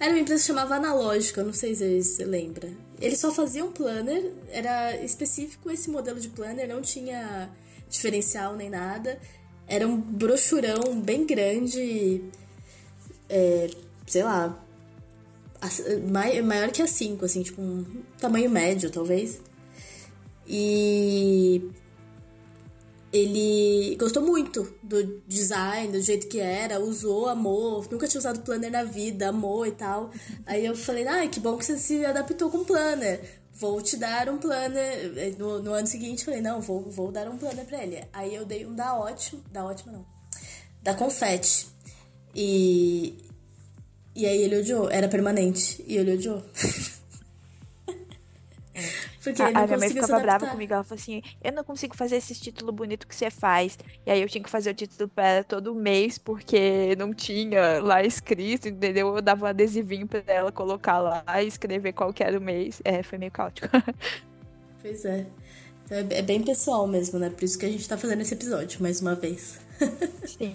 [0.00, 2.68] era uma empresa que chamava Analógica, não sei se você lembra.
[3.00, 7.50] Eles só faziam planner, era específico esse modelo de planner, não tinha
[7.88, 9.18] diferencial nem nada.
[9.66, 12.22] Era um brochurão bem grande,
[13.28, 13.70] é,
[14.06, 14.62] sei lá,
[16.44, 17.84] maior que a 5, assim, tipo um
[18.18, 19.40] tamanho médio, talvez.
[20.46, 21.62] E
[23.12, 28.70] ele gostou muito do design, do jeito que era, usou, amou, nunca tinha usado planner
[28.70, 30.10] na vida, amou e tal.
[30.44, 33.20] Aí eu falei, ah, que bom que você se adaptou com planner.
[33.52, 35.36] Vou te dar um planner.
[35.38, 38.04] No, no ano seguinte, falei, não, vou, vou dar um planner pra ele.
[38.12, 40.06] Aí eu dei um da ótimo, da ótima não,
[40.82, 41.68] da confete.
[42.34, 43.16] E,
[44.14, 46.42] e aí ele odiou, era permanente, e ele odiou.
[49.26, 50.72] Porque a, a minha mãe ficava brava comigo.
[50.72, 53.76] Ela falou assim: Eu não consigo fazer esse título bonito que você faz.
[54.06, 58.04] E aí eu tinha que fazer o título para todo mês, porque não tinha lá
[58.04, 59.16] escrito, entendeu?
[59.16, 62.80] Eu dava um adesivinho pra ela colocar lá e escrever qual que era o mês.
[62.84, 63.68] É, foi meio caótico.
[64.82, 65.26] Pois é.
[65.84, 67.28] Então é, é bem pessoal mesmo, né?
[67.28, 69.58] Por isso que a gente tá fazendo esse episódio, mais uma vez.
[70.24, 70.54] Sim.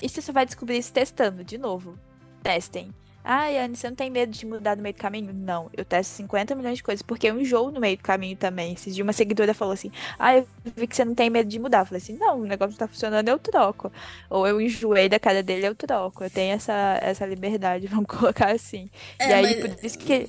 [0.00, 1.98] E você só vai descobrir isso testando, de novo.
[2.40, 2.94] Testem.
[3.26, 5.32] Ai, Anne, você não tem medo de mudar no meio do caminho?
[5.32, 8.74] Não, eu testo 50 milhões de coisas, porque eu enjoo no meio do caminho também.
[8.74, 10.46] Esses dias uma seguidora falou assim, ah, eu
[10.76, 11.80] vi que você não tem medo de mudar.
[11.80, 13.90] Eu falei assim, não, o negócio não tá funcionando, eu troco.
[14.28, 16.22] Ou eu enjoei da cara dele, eu troco.
[16.22, 18.90] Eu tenho essa, essa liberdade, vamos colocar assim.
[19.18, 19.74] É, e aí, mas...
[19.74, 20.28] por isso que...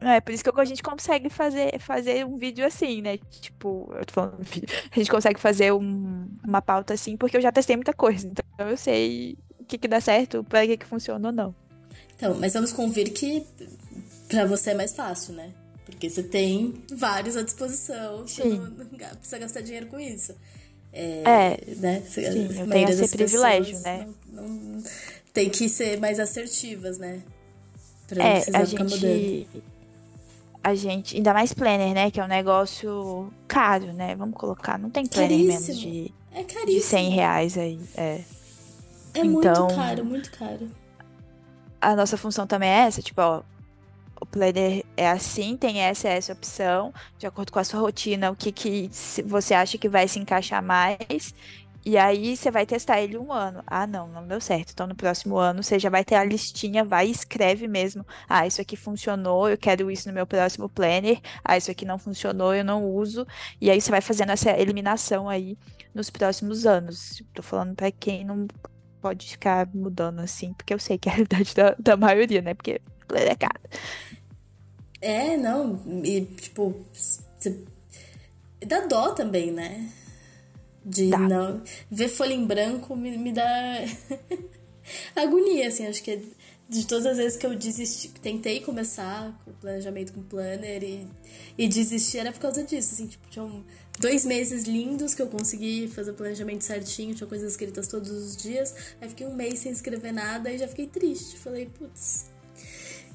[0.00, 3.16] É, por isso que a gente consegue fazer, fazer um vídeo assim, né?
[3.40, 4.38] Tipo, eu tô falando.
[4.92, 8.28] A gente consegue fazer um, uma pauta assim, porque eu já testei muita coisa.
[8.28, 9.36] Então eu sei
[9.68, 11.54] que, que dá certo, para que, que funciona ou não.
[12.16, 13.44] Então, mas vamos convir que
[14.28, 15.50] para você é mais fácil, né?
[15.86, 20.34] Porque você tem vários à disposição, você não, não, precisa gastar dinheiro com isso.
[20.92, 22.02] É, É, né?
[22.08, 24.08] sim, eu tenho esse privilégio, né?
[24.32, 24.82] Não, não-
[25.32, 27.20] tem que ser mais assertivas, né?
[28.08, 29.00] Pra não É, precisar a ficar mudando.
[29.00, 29.48] gente.
[30.64, 31.16] A gente.
[31.16, 32.10] Ainda mais planner, né?
[32.10, 34.16] Que é um negócio caro, né?
[34.16, 34.78] Vamos colocar.
[34.78, 35.92] Não tem planner menos Caríssimo.
[35.92, 36.82] de, É de caríssimo.
[36.82, 37.78] 100 reais aí.
[37.96, 38.20] É.
[39.14, 40.70] É Então- muito caro, muito caro.
[41.80, 43.42] A nossa função também é essa, tipo, ó.
[44.20, 48.36] O planner é assim, tem essa essa opção, de acordo com a sua rotina, o
[48.36, 48.90] que, que
[49.24, 51.32] você acha que vai se encaixar mais.
[51.86, 53.62] E aí você vai testar ele um ano.
[53.64, 54.72] Ah, não, não deu certo.
[54.72, 58.04] Então no próximo ano você já vai ter a listinha, vai e escreve mesmo.
[58.28, 61.20] Ah, isso aqui funcionou, eu quero isso no meu próximo planner.
[61.44, 63.24] Ah, isso aqui não funcionou, eu não uso.
[63.60, 65.56] E aí você vai fazendo essa eliminação aí
[65.94, 67.22] nos próximos anos.
[67.32, 68.48] Tô falando pra quem não
[69.00, 72.54] pode ficar mudando assim, porque eu sei que é a realidade da, da maioria, né?
[72.54, 72.80] Porque
[73.14, 73.60] é caro.
[75.00, 77.62] É, não, e tipo, você-
[78.66, 79.90] dá dó também, né?
[80.84, 81.18] De Dá.
[81.18, 81.62] não.
[81.90, 83.44] Ver folha em branco me, me dá
[85.14, 86.20] agonia, assim, acho que é
[86.68, 91.06] de todas as vezes que eu desisti, tentei começar com o planejamento com planner e,
[91.56, 93.64] e desistir era por causa disso, assim, tipo, tinham
[93.98, 98.36] dois meses lindos que eu consegui fazer o planejamento certinho, tinha coisas escritas todos os
[98.36, 102.26] dias, aí fiquei um mês sem escrever nada e já fiquei triste, falei, putz.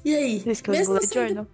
[0.04, 0.44] E aí?
[0.46, 1.48] Isso que Mesmo sendo journal.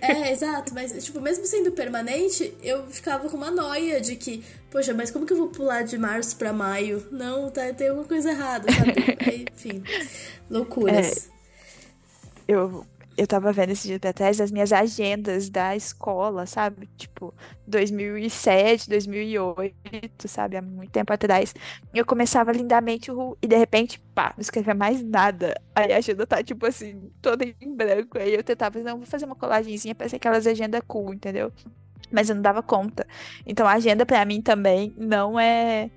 [0.00, 4.94] é, exato, mas, tipo, mesmo sendo permanente, eu ficava com uma noia de que, poxa,
[4.94, 7.04] mas como que eu vou pular de março pra maio?
[7.10, 8.94] Não, tá, tem alguma coisa errada, sabe?
[9.26, 9.82] Aí, enfim,
[10.48, 11.28] loucuras.
[12.46, 12.86] Eu,
[13.16, 16.88] eu tava vendo esses dias pra trás as minhas agendas da escola, sabe?
[16.96, 17.34] Tipo,
[17.66, 20.56] 2007, 2008, sabe?
[20.56, 21.54] Há muito tempo atrás.
[21.92, 25.54] Eu começava lindamente o e de repente, pá, não escrevia mais nada.
[25.74, 28.18] Aí a agenda tá, tipo assim, toda em branco.
[28.18, 31.52] Aí eu tentava, não, vou fazer uma colagenzinha pra ser aquelas agendas cool, entendeu?
[32.10, 33.06] Mas eu não dava conta.
[33.46, 35.90] Então a agenda pra mim também não é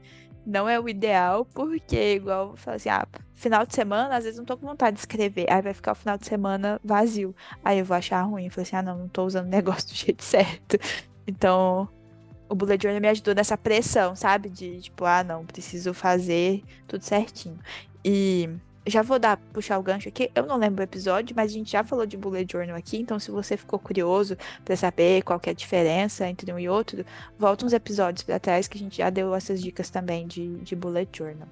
[0.46, 4.38] não é o ideal, porque igual eu falo assim, ah, final de semana, às vezes
[4.38, 5.46] não tô com vontade de escrever.
[5.50, 7.36] Aí vai ficar o final de semana vazio.
[7.64, 8.46] Aí eu vou achar ruim.
[8.46, 10.78] Eu falei assim, ah, não, não tô usando o negócio do jeito certo.
[11.28, 11.88] Então,
[12.50, 14.50] o Bullet Journal me ajudou nessa pressão, sabe?
[14.50, 17.60] De tipo, ah, não, preciso fazer tudo certinho.
[18.06, 18.50] E
[18.86, 20.30] já vou dar, puxar o gancho aqui.
[20.36, 22.98] Eu não lembro o episódio, mas a gente já falou de Bullet Journal aqui.
[22.98, 27.06] Então, se você ficou curioso pra saber qual é a diferença entre um e outro,
[27.40, 30.76] volta uns episódios pra trás que a gente já deu essas dicas também de, de
[30.76, 31.48] Bullet Journal.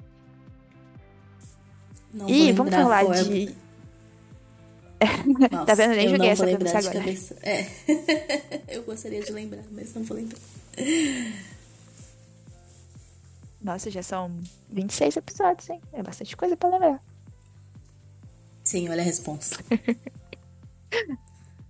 [2.14, 3.56] Não Ih, vamos falar qual é- de.
[5.50, 5.96] Nossa, Tá vendo?
[5.96, 6.94] Nem eu joguei essa de agora.
[7.00, 7.36] cabeça.
[7.42, 7.66] É.
[8.76, 10.40] eu gostaria de lembrar, mas não vou lembrar.
[13.62, 14.32] Nossa, já são
[14.70, 15.80] 26 episódios, hein?
[15.94, 17.02] É bastante coisa pra lembrar.
[18.64, 19.58] Sim, olha a resposta.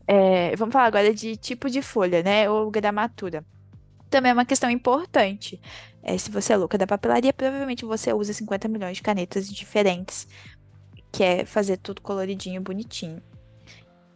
[0.07, 2.49] É, vamos falar agora de tipo de folha, né?
[2.49, 3.45] Ou gramatura.
[4.09, 5.59] Também é uma questão importante.
[6.03, 10.27] É, se você é louca da papelaria, provavelmente você usa 50 milhões de canetas diferentes,
[11.11, 13.21] que é fazer tudo coloridinho, bonitinho.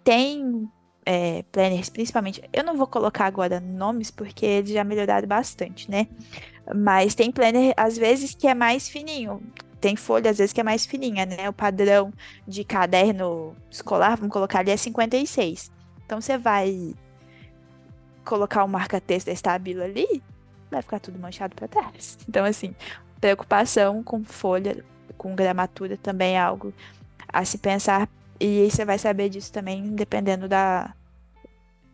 [0.03, 0.67] Tem
[1.05, 2.41] é, planners, principalmente.
[2.51, 6.07] Eu não vou colocar agora nomes, porque eles já melhoraram bastante, né?
[6.73, 9.41] Mas tem planner, às vezes, que é mais fininho.
[9.79, 11.47] Tem folha, às vezes, que é mais fininha, né?
[11.47, 12.11] O padrão
[12.47, 15.71] de caderno escolar, vamos colocar ali, é 56.
[16.05, 16.95] Então, você vai
[18.23, 20.23] colocar o marca-texto da Stabilo ali,
[20.69, 22.17] vai ficar tudo manchado para trás.
[22.27, 22.75] Então, assim,
[23.19, 24.83] preocupação com folha,
[25.17, 26.73] com gramatura também é algo
[27.27, 28.09] a se pensar.
[28.39, 30.93] E você vai saber disso também, dependendo da,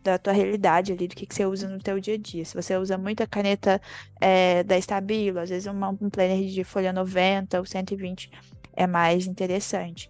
[0.02, 2.44] da tua realidade ali, do que, que você usa no teu dia a dia.
[2.44, 3.80] Se você usa muita caneta
[4.20, 8.30] é, da Stabilo, às vezes uma, um planner de folha 90 ou 120
[8.74, 10.08] é mais interessante.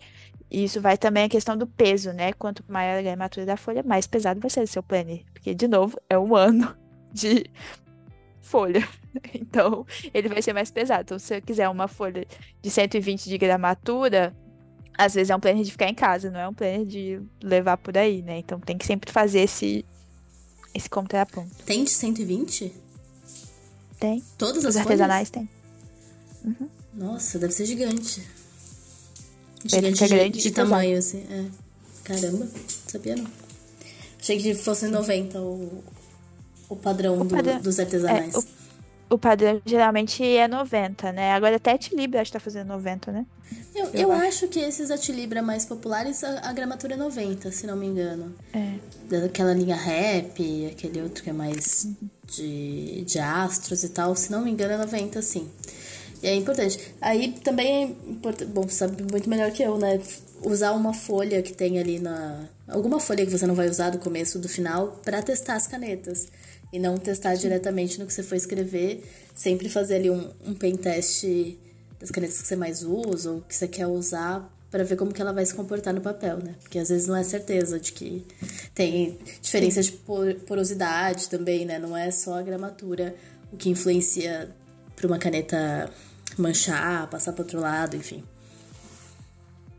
[0.51, 2.33] E isso vai também a questão do peso, né?
[2.35, 5.23] Quanto maior a gramatura da folha, mais pesado vai ser o seu planner.
[5.33, 6.77] Porque, de novo, é um ano
[7.13, 7.47] de
[8.43, 8.87] folha.
[9.35, 11.03] Então, ele vai ser mais pesado.
[11.03, 12.27] Então, se você quiser uma folha
[12.63, 14.35] de 120 de gramatura,
[14.97, 17.77] às vezes é um planner de ficar em casa, não é um planner de levar
[17.77, 18.39] por aí, né?
[18.39, 19.85] Então, tem que sempre fazer esse,
[20.75, 21.51] esse contraponto.
[21.67, 22.73] Tem de 120?
[24.01, 24.23] Tem.
[24.39, 24.87] Todas Os as folhas?
[25.03, 25.47] artesanais tem.
[26.95, 28.27] Nossa, deve ser gigante.
[29.65, 30.71] Gigante de, grande de e pesado.
[30.71, 31.27] tamanho, assim.
[31.31, 31.45] É.
[32.05, 32.51] Caramba, não
[32.89, 33.31] sabia não.
[34.19, 35.39] Achei que fosse 90
[36.73, 38.35] o, o padrão, do- padrão- dos artesanais.
[38.35, 38.45] É, o,
[39.15, 41.33] o padrão geralmente é 90, né?
[41.33, 43.27] Agora até Tilibra acho que tá fazendo 90, né?
[43.75, 44.27] Eu, eu eu acho.
[44.27, 48.35] acho que esses Atilibra mais populares, a, a gramatura é 90, se não me engano.
[48.55, 48.75] É.
[49.09, 51.87] Daquela linha rap, aquele outro que é mais
[52.27, 55.49] de, de astros e tal, se não me engano é 90, sim.
[56.23, 56.79] E é importante.
[57.01, 57.67] Aí também
[58.07, 60.01] é importante, bom, você sabe muito melhor que eu, né?
[60.45, 62.45] Usar uma folha que tem ali na.
[62.69, 66.29] Alguma folha que você não vai usar do começo do final pra testar as canetas.
[66.73, 69.05] E não testar diretamente no que você for escrever.
[69.35, 71.25] Sempre fazer ali um, um pen test
[72.01, 75.21] das canetas que você mais usa ou que você quer usar para ver como que
[75.21, 76.55] ela vai se comportar no papel, né?
[76.63, 78.27] Porque às vezes não é certeza de que
[78.75, 79.93] tem diferença de
[80.47, 81.79] porosidade também, né?
[81.79, 83.15] Não é só a gramatura
[83.53, 84.51] o que influencia
[84.97, 85.91] para uma caneta
[86.39, 88.25] manchar, passar para outro lado, enfim.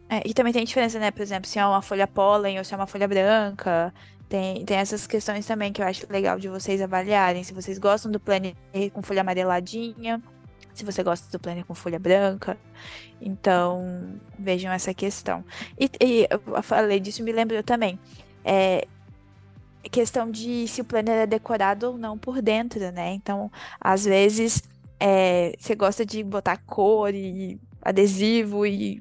[0.07, 1.09] É, e também tem diferença, né?
[1.09, 3.91] Por exemplo, se é uma folha pólen ou se é uma folha branca.
[4.33, 7.43] Tem, tem essas questões também que eu acho legal de vocês avaliarem.
[7.43, 8.55] Se vocês gostam do planner
[8.91, 10.19] com folha amareladinha,
[10.73, 12.57] se você gosta do planner com folha branca.
[13.21, 15.45] Então, vejam essa questão.
[15.79, 17.99] E, e eu falei disso, me lembrou também.
[18.43, 18.87] É,
[19.91, 23.13] questão de se o planner é decorado ou não por dentro, né?
[23.13, 24.63] Então, às vezes,
[24.99, 28.99] é, você gosta de botar cor e adesivo e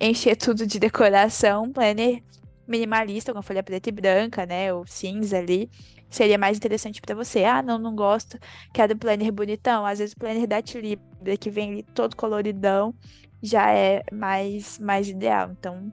[0.00, 2.22] encher tudo de decoração, planner
[2.66, 5.70] minimalista, com a folha preta e branca, né, ou cinza ali,
[6.10, 7.44] seria mais interessante para você.
[7.44, 8.38] Ah, não, não gosto,
[8.72, 9.84] quero planner bonitão.
[9.84, 12.94] Às vezes o planner da Tilibra, que vem ali todo coloridão,
[13.42, 15.50] já é mais, mais ideal.
[15.58, 15.90] Então,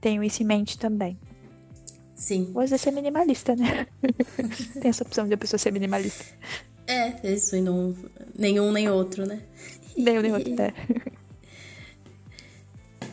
[0.00, 1.18] tenho isso em mente também.
[2.14, 2.50] Sim.
[2.54, 3.86] Ou às vezes ser minimalista, né?
[4.80, 6.24] Tem essa opção de a pessoa ser minimalista.
[6.86, 7.94] É, isso e não.
[8.36, 9.42] Nenhum nem outro, né?
[9.96, 10.72] Nenhum nem outro, é.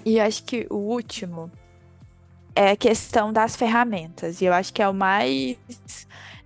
[0.05, 1.51] E acho que o último
[2.57, 4.41] é a questão das ferramentas.
[4.41, 5.55] E eu acho que é o mais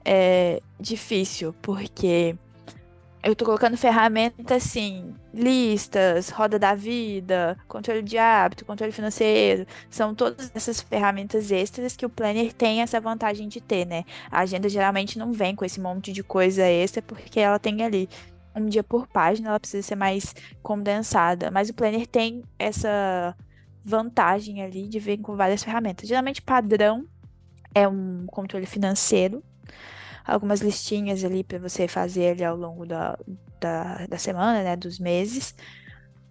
[0.03, 2.35] é, difícil, porque
[3.23, 10.13] eu tô colocando ferramentas assim, listas, roda da vida, controle de hábito, controle financeiro, são
[10.13, 14.03] todas essas ferramentas extras que o planner tem essa vantagem de ter, né?
[14.29, 18.09] A agenda geralmente não vem com esse monte de coisa extra porque ela tem ali
[18.53, 23.33] um dia por página, ela precisa ser mais condensada, mas o planner tem essa
[23.83, 26.07] vantagem ali de vir com várias ferramentas.
[26.07, 27.05] Geralmente padrão
[27.73, 29.43] é um controle financeiro,
[30.25, 33.17] algumas listinhas ali para você fazer ali ao longo da,
[33.59, 35.55] da, da semana, né, dos meses,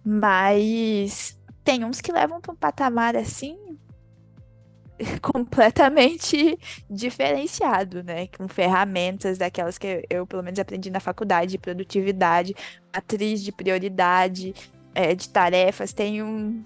[0.03, 3.57] mas tem uns que levam para um patamar assim
[5.21, 6.57] completamente
[6.89, 8.27] diferenciado, né?
[8.27, 12.55] Com ferramentas daquelas que eu, pelo menos, aprendi na faculdade, de produtividade,
[12.93, 14.53] matriz de prioridade,
[14.93, 15.93] é, de tarefas.
[15.93, 16.63] Tem um,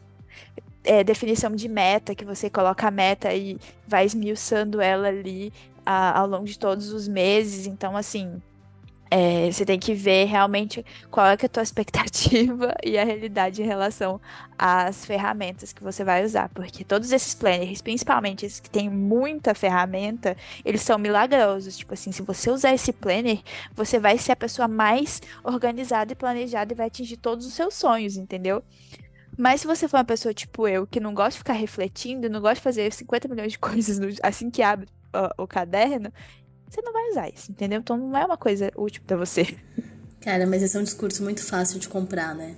[0.85, 3.57] é, definição de meta, que você coloca a meta e
[3.87, 5.51] vai esmiuçando ela ali
[5.85, 7.67] a, ao longo de todos os meses.
[7.67, 8.41] Então, assim,
[9.09, 13.61] é, você tem que ver realmente qual é, é a tua expectativa e a realidade
[13.61, 14.19] em relação
[14.57, 16.49] às ferramentas que você vai usar.
[16.49, 21.77] Porque todos esses planners, principalmente esses que têm muita ferramenta, eles são milagrosos.
[21.77, 23.39] Tipo assim, se você usar esse planner,
[23.73, 27.75] você vai ser a pessoa mais organizada e planejada e vai atingir todos os seus
[27.75, 28.63] sonhos, entendeu?
[29.37, 32.39] Mas se você for uma pessoa tipo eu, que não gosta de ficar refletindo, não
[32.39, 34.87] gosta de fazer 50 milhões de coisas no, assim que abre
[35.37, 36.11] o, o caderno,
[36.69, 37.79] você não vai usar isso, entendeu?
[37.79, 39.55] Então não é uma coisa útil para você.
[40.21, 42.55] Cara, mas esse é um discurso muito fácil de comprar, né?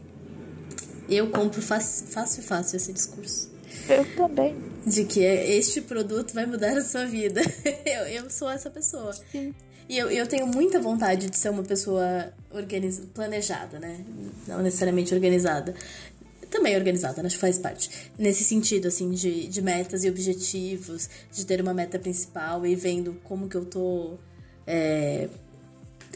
[1.09, 3.51] Eu compro fácil, fácil, fácil esse discurso.
[3.89, 4.55] Eu também.
[4.86, 7.41] De que este produto vai mudar a sua vida.
[7.86, 9.13] eu, eu sou essa pessoa.
[9.32, 9.53] Sim.
[9.89, 13.01] E eu, eu tenho muita vontade de ser uma pessoa organiz...
[13.13, 14.03] planejada, né?
[14.47, 15.73] Não necessariamente organizada
[16.49, 18.11] também organizada, que faz parte.
[18.17, 23.19] Nesse sentido, assim, de, de metas e objetivos, de ter uma meta principal e vendo
[23.23, 24.15] como que eu tô
[24.65, 25.29] é,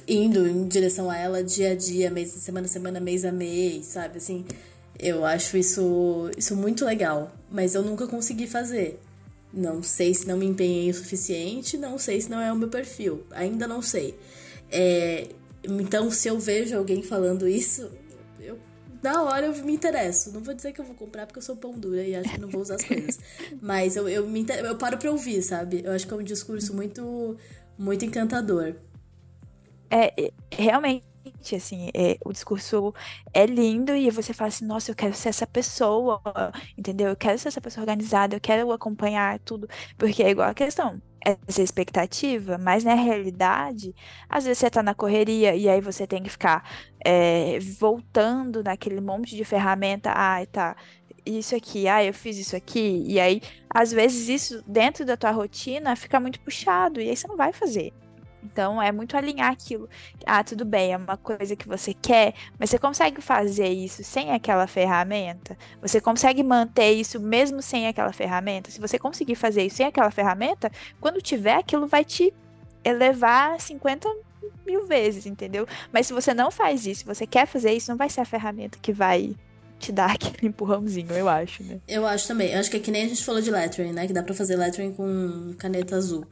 [0.08, 3.88] indo em direção a ela dia a dia, mês, semana a semana, mês a mês,
[3.88, 4.18] sabe?
[4.18, 4.46] Assim,
[5.00, 9.00] eu acho isso, isso muito legal, mas eu nunca consegui fazer.
[9.54, 12.70] Não sei se não me empenhei o suficiente, não sei se não é o meu
[12.70, 14.18] perfil, ainda não sei.
[14.72, 15.28] É,
[15.64, 17.90] então, se eu vejo alguém falando isso,
[19.02, 20.32] na hora eu me interesso.
[20.32, 22.40] Não vou dizer que eu vou comprar porque eu sou pão dura e acho que
[22.40, 23.20] não vou usar as coisas.
[23.62, 25.82] Mas eu, eu, me, eu paro pra ouvir, sabe?
[25.84, 27.38] Eu acho que é um discurso muito,
[27.78, 28.76] muito encantador.
[29.90, 31.04] É, realmente,
[31.56, 32.94] assim, é, o discurso
[33.34, 36.22] é lindo e você fala assim, nossa, eu quero ser essa pessoa,
[36.78, 37.10] entendeu?
[37.10, 41.02] Eu quero ser essa pessoa organizada, eu quero acompanhar tudo, porque é igual a questão
[41.24, 43.96] essa expectativa, mas na realidade,
[44.30, 46.68] às vezes você tá na correria e aí você tem que ficar
[47.06, 50.76] é, voltando naquele monte de ferramenta, ai, tá,
[51.26, 55.32] isso aqui, ah, eu fiz isso aqui, e aí, às vezes, isso dentro da tua
[55.32, 57.94] rotina fica muito puxado, e aí você não vai fazer.
[58.44, 59.90] Então é muito alinhar aquilo.
[60.26, 64.32] Ah, tudo bem, é uma coisa que você quer, mas você consegue fazer isso sem
[64.32, 65.58] aquela ferramenta?
[65.82, 68.72] Você consegue manter isso mesmo sem aquela ferramenta?
[68.72, 72.34] Se você conseguir fazer isso sem aquela ferramenta, quando tiver, aquilo vai te
[72.84, 74.10] elevar 50
[74.66, 75.68] mil vezes, entendeu?
[75.92, 78.78] Mas se você não faz isso, você quer fazer isso, não vai ser a ferramenta
[78.82, 79.36] que vai
[79.80, 81.80] te dar aquele empurrãozinho, eu acho, né?
[81.88, 82.52] Eu acho também.
[82.52, 84.08] Eu acho que é que nem a gente falou de lettering, né?
[84.08, 86.26] Que dá pra fazer lettering com caneta azul.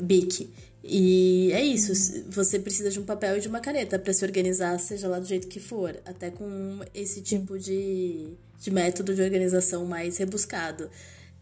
[0.00, 0.50] Bic.
[0.90, 1.92] E é isso,
[2.30, 5.26] você precisa de um papel e de uma caneta para se organizar, seja lá do
[5.26, 10.88] jeito que for, até com esse tipo de, de método de organização mais rebuscado.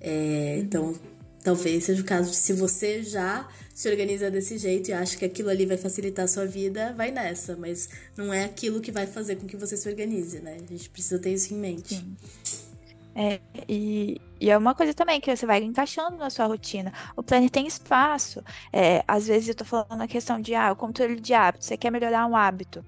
[0.00, 0.98] É, então,
[1.44, 5.24] talvez seja o caso de se você já se organiza desse jeito e acha que
[5.24, 9.06] aquilo ali vai facilitar a sua vida, vai nessa, mas não é aquilo que vai
[9.06, 10.56] fazer com que você se organize, né?
[10.56, 11.94] A gente precisa ter isso em mente.
[11.94, 12.16] Sim.
[13.18, 16.92] É, e, e, é uma coisa também que você vai encaixando na sua rotina.
[17.16, 18.44] O planner tem espaço.
[18.70, 21.64] É, às vezes eu tô falando a questão de ah, o controle de hábito.
[21.64, 22.84] Você quer melhorar um hábito.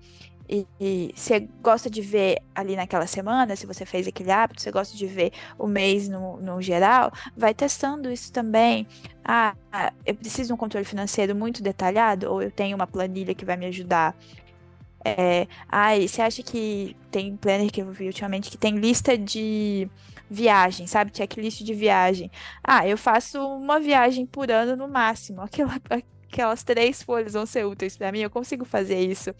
[0.46, 4.70] E, e, você gosta de ver ali naquela semana, se você fez aquele hábito, você
[4.70, 8.86] gosta de ver o mês no, no geral, vai testando isso também.
[9.24, 9.54] Ah,
[10.06, 13.56] eu preciso de um controle financeiro muito detalhado, ou eu tenho uma planilha que vai
[13.56, 14.14] me ajudar.
[15.04, 19.16] É, ah, e você acha que tem planner que eu vi ultimamente que tem lista
[19.16, 19.88] de
[20.30, 21.16] viagem, sabe?
[21.16, 22.30] Checklist de viagem.
[22.62, 25.40] Ah, eu faço uma viagem por ano no máximo.
[25.40, 25.80] Aquela,
[26.30, 28.20] aquelas três folhas vão ser úteis para mim.
[28.20, 29.34] Eu consigo fazer isso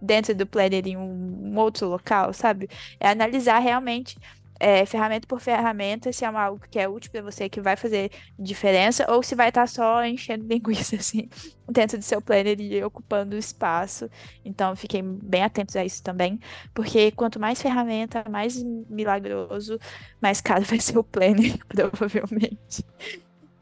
[0.00, 2.68] dentro do planner em um, um outro local, sabe?
[3.00, 4.16] É analisar realmente
[4.64, 7.76] é, ferramenta por ferramenta, se é uma, algo que é útil para você, que vai
[7.76, 11.28] fazer diferença, ou se vai estar tá só enchendo linguiça, assim,
[11.70, 14.08] dentro do seu planner e ocupando espaço.
[14.42, 16.40] Então, fiquei bem atentos a isso também,
[16.72, 19.78] porque quanto mais ferramenta, mais milagroso,
[20.18, 22.82] mais caro vai ser o planner, provavelmente.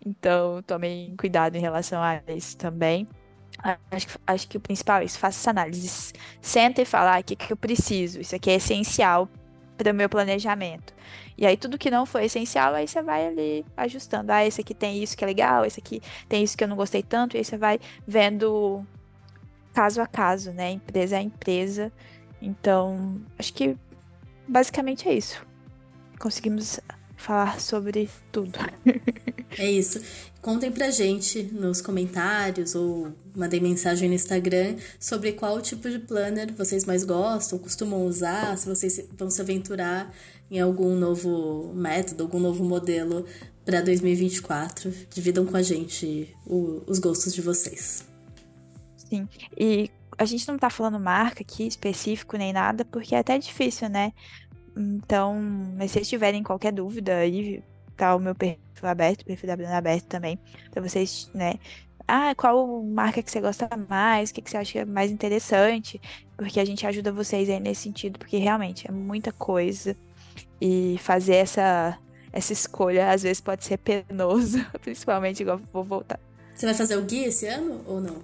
[0.07, 3.09] Então, tomem cuidado em relação a isso também.
[3.91, 6.13] Acho que, acho que o principal é isso, faça essa análise.
[6.41, 8.21] Senta e fala, ah, o que, que eu preciso?
[8.21, 9.29] Isso aqui é essencial
[9.83, 10.95] para o meu planejamento.
[11.37, 14.31] E aí tudo que não foi essencial, aí você vai ali ajustando.
[14.31, 16.77] Ah, esse aqui tem isso que é legal, esse aqui tem isso que eu não
[16.77, 18.87] gostei tanto, e aí você vai vendo
[19.75, 20.71] caso a caso, né?
[20.71, 21.93] Empresa a empresa.
[22.41, 23.77] Então, acho que
[24.47, 25.45] basicamente é isso.
[26.19, 26.79] Conseguimos
[27.23, 28.59] falar sobre tudo.
[29.59, 30.01] É isso.
[30.41, 36.53] Contem pra gente nos comentários ou mandem mensagem no Instagram sobre qual tipo de planner
[36.55, 40.13] vocês mais gostam, costumam usar, se vocês vão se aventurar
[40.51, 43.25] em algum novo método, algum novo modelo
[43.65, 44.93] para 2024.
[45.11, 48.05] Dividam com a gente o, os gostos de vocês.
[48.97, 49.29] Sim.
[49.57, 53.89] E a gente não tá falando marca aqui específico nem nada, porque é até difícil,
[53.89, 54.13] né?
[54.77, 55.35] Então,
[55.77, 57.63] mas se vocês tiverem qualquer dúvida aí,
[57.97, 60.39] tá o meu perfil aberto, o perfil da Bruna aberto também,
[60.71, 61.55] para vocês, né?
[62.07, 64.31] Ah, qual marca que você gosta mais?
[64.31, 66.01] O que, que você acha mais interessante?
[66.37, 69.97] Porque a gente ajuda vocês aí nesse sentido, porque realmente é muita coisa.
[70.61, 71.99] E fazer essa,
[72.33, 76.19] essa escolha às vezes pode ser penoso, principalmente igual vou voltar.
[76.55, 78.23] Você vai fazer o guia esse ano ou não?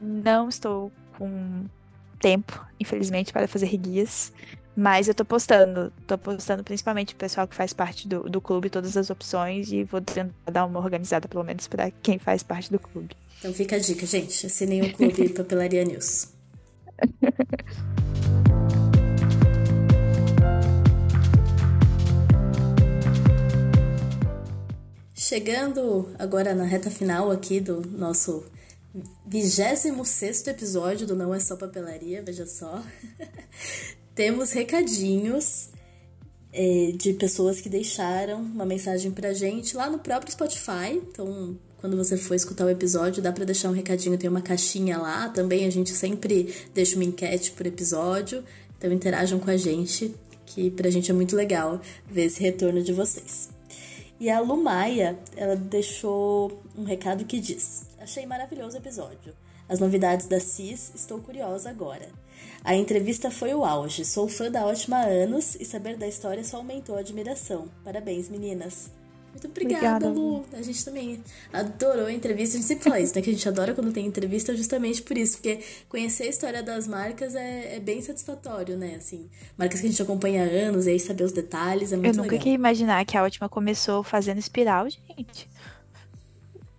[0.00, 1.64] Não estou com
[2.20, 4.32] tempo, infelizmente, para fazer guias.
[4.76, 8.68] Mas eu tô postando, tô postando principalmente o pessoal que faz parte do, do clube,
[8.68, 12.70] todas as opções, e vou tentar dar uma organizada, pelo menos, para quem faz parte
[12.70, 13.16] do clube.
[13.38, 14.44] Então fica a dica, gente.
[14.44, 16.28] Assinem o clube Papelaria News.
[25.14, 28.44] Chegando agora na reta final aqui do nosso
[29.26, 32.82] 26 episódio do Não É Só Papelaria, veja só.
[34.16, 35.68] Temos recadinhos
[36.50, 40.94] é, de pessoas que deixaram uma mensagem pra gente lá no próprio Spotify.
[40.94, 44.96] Então, quando você for escutar o episódio, dá para deixar um recadinho, tem uma caixinha
[44.96, 45.28] lá.
[45.28, 48.42] Também a gente sempre deixa uma enquete por episódio.
[48.78, 50.14] Então interajam com a gente,
[50.46, 51.78] que pra gente é muito legal
[52.10, 53.50] ver esse retorno de vocês.
[54.18, 59.34] E a Lumaia, ela deixou um recado que diz: Achei maravilhoso o episódio.
[59.68, 62.08] As novidades da CIS, estou curiosa agora.
[62.64, 64.04] A entrevista foi o auge.
[64.04, 67.68] Sou fã da Ótima há anos e saber da história só aumentou a admiração.
[67.84, 68.90] Parabéns, meninas.
[69.36, 70.44] Muito obrigada, obrigada, Lu.
[70.54, 71.22] A gente também
[71.52, 72.56] adorou a entrevista.
[72.56, 73.20] A gente sempre fala isso, né?
[73.20, 75.36] Que a gente adora quando tem entrevista justamente por isso.
[75.36, 75.60] Porque
[75.90, 78.94] conhecer a história das marcas é, é bem satisfatório, né?
[78.96, 82.06] Assim, marcas que a gente acompanha há anos e aí saber os detalhes é muito
[82.06, 82.24] legal.
[82.24, 85.48] Eu nunca queria imaginar que a Ótima começou fazendo espiral, gente.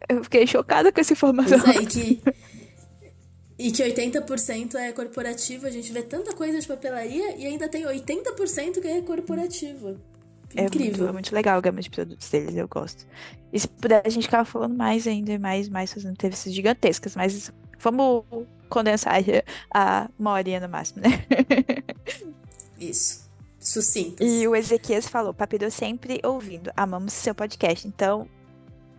[0.09, 1.59] Eu fiquei chocada com essa informação.
[1.59, 2.21] Pois é, que
[3.57, 7.85] e que 80% é corporativo, a gente vê tanta coisa de papelaria e ainda tem
[7.85, 9.99] 80% que é corporativo.
[10.55, 10.67] Incrível.
[10.77, 13.05] É muito, muito, legal a gama de produtos deles, eu gosto.
[13.51, 17.15] E se puder, a gente ficava falando mais ainda e mais, mais fazendo entrevistas gigantescas,
[17.15, 18.23] mas vamos
[18.69, 19.15] condensar
[19.73, 21.25] a uma horinha no máximo, né?
[22.79, 23.27] Isso.
[23.59, 24.23] Sucinto.
[24.23, 27.87] E o Ezequias falou, Papiro sempre ouvindo, amamos seu podcast.
[27.87, 28.27] Então,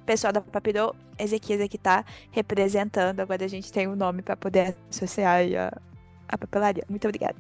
[0.09, 3.20] pessoal da Papiro, Ezequias aqui tá representando.
[3.20, 5.78] Agora a gente tem um nome para poder associar a,
[6.26, 6.82] a papelaria.
[6.88, 7.36] Muito obrigada.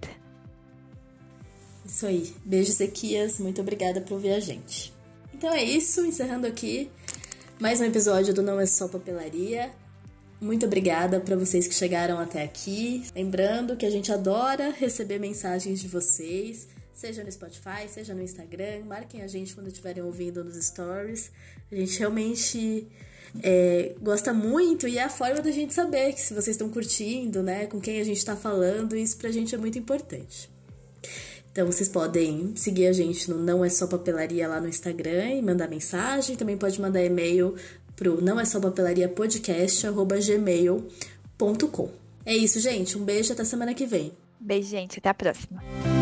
[1.82, 2.34] Isso aí.
[2.44, 3.40] Beijo, Ezequias.
[3.40, 4.92] Muito obrigada por ouvir a gente.
[5.32, 6.04] Então é isso.
[6.04, 6.90] Encerrando aqui
[7.58, 9.70] mais um episódio do Não É Só Papelaria.
[10.38, 13.02] Muito obrigada para vocês que chegaram até aqui.
[13.14, 16.68] Lembrando que a gente adora receber mensagens de vocês,
[16.98, 18.84] seja no Spotify, seja no Instagram.
[18.84, 21.30] Marquem a gente quando estiverem ouvindo nos stories.
[21.70, 22.86] A gente realmente
[23.42, 27.42] é, gosta muito e é a forma da gente saber que se vocês estão curtindo,
[27.42, 30.50] né, com quem a gente está falando, isso pra gente é muito importante.
[31.52, 35.42] Então vocês podem seguir a gente no Não É Só Papelaria lá no Instagram e
[35.42, 36.36] mandar mensagem.
[36.36, 37.54] Também pode mandar e-mail
[37.94, 39.84] pro não é só papelaria podcast
[40.24, 41.90] gmail.com.
[42.24, 42.96] É isso, gente.
[42.96, 44.12] Um beijo até semana que vem.
[44.38, 44.98] Beijo, gente.
[44.98, 45.97] Até a próxima.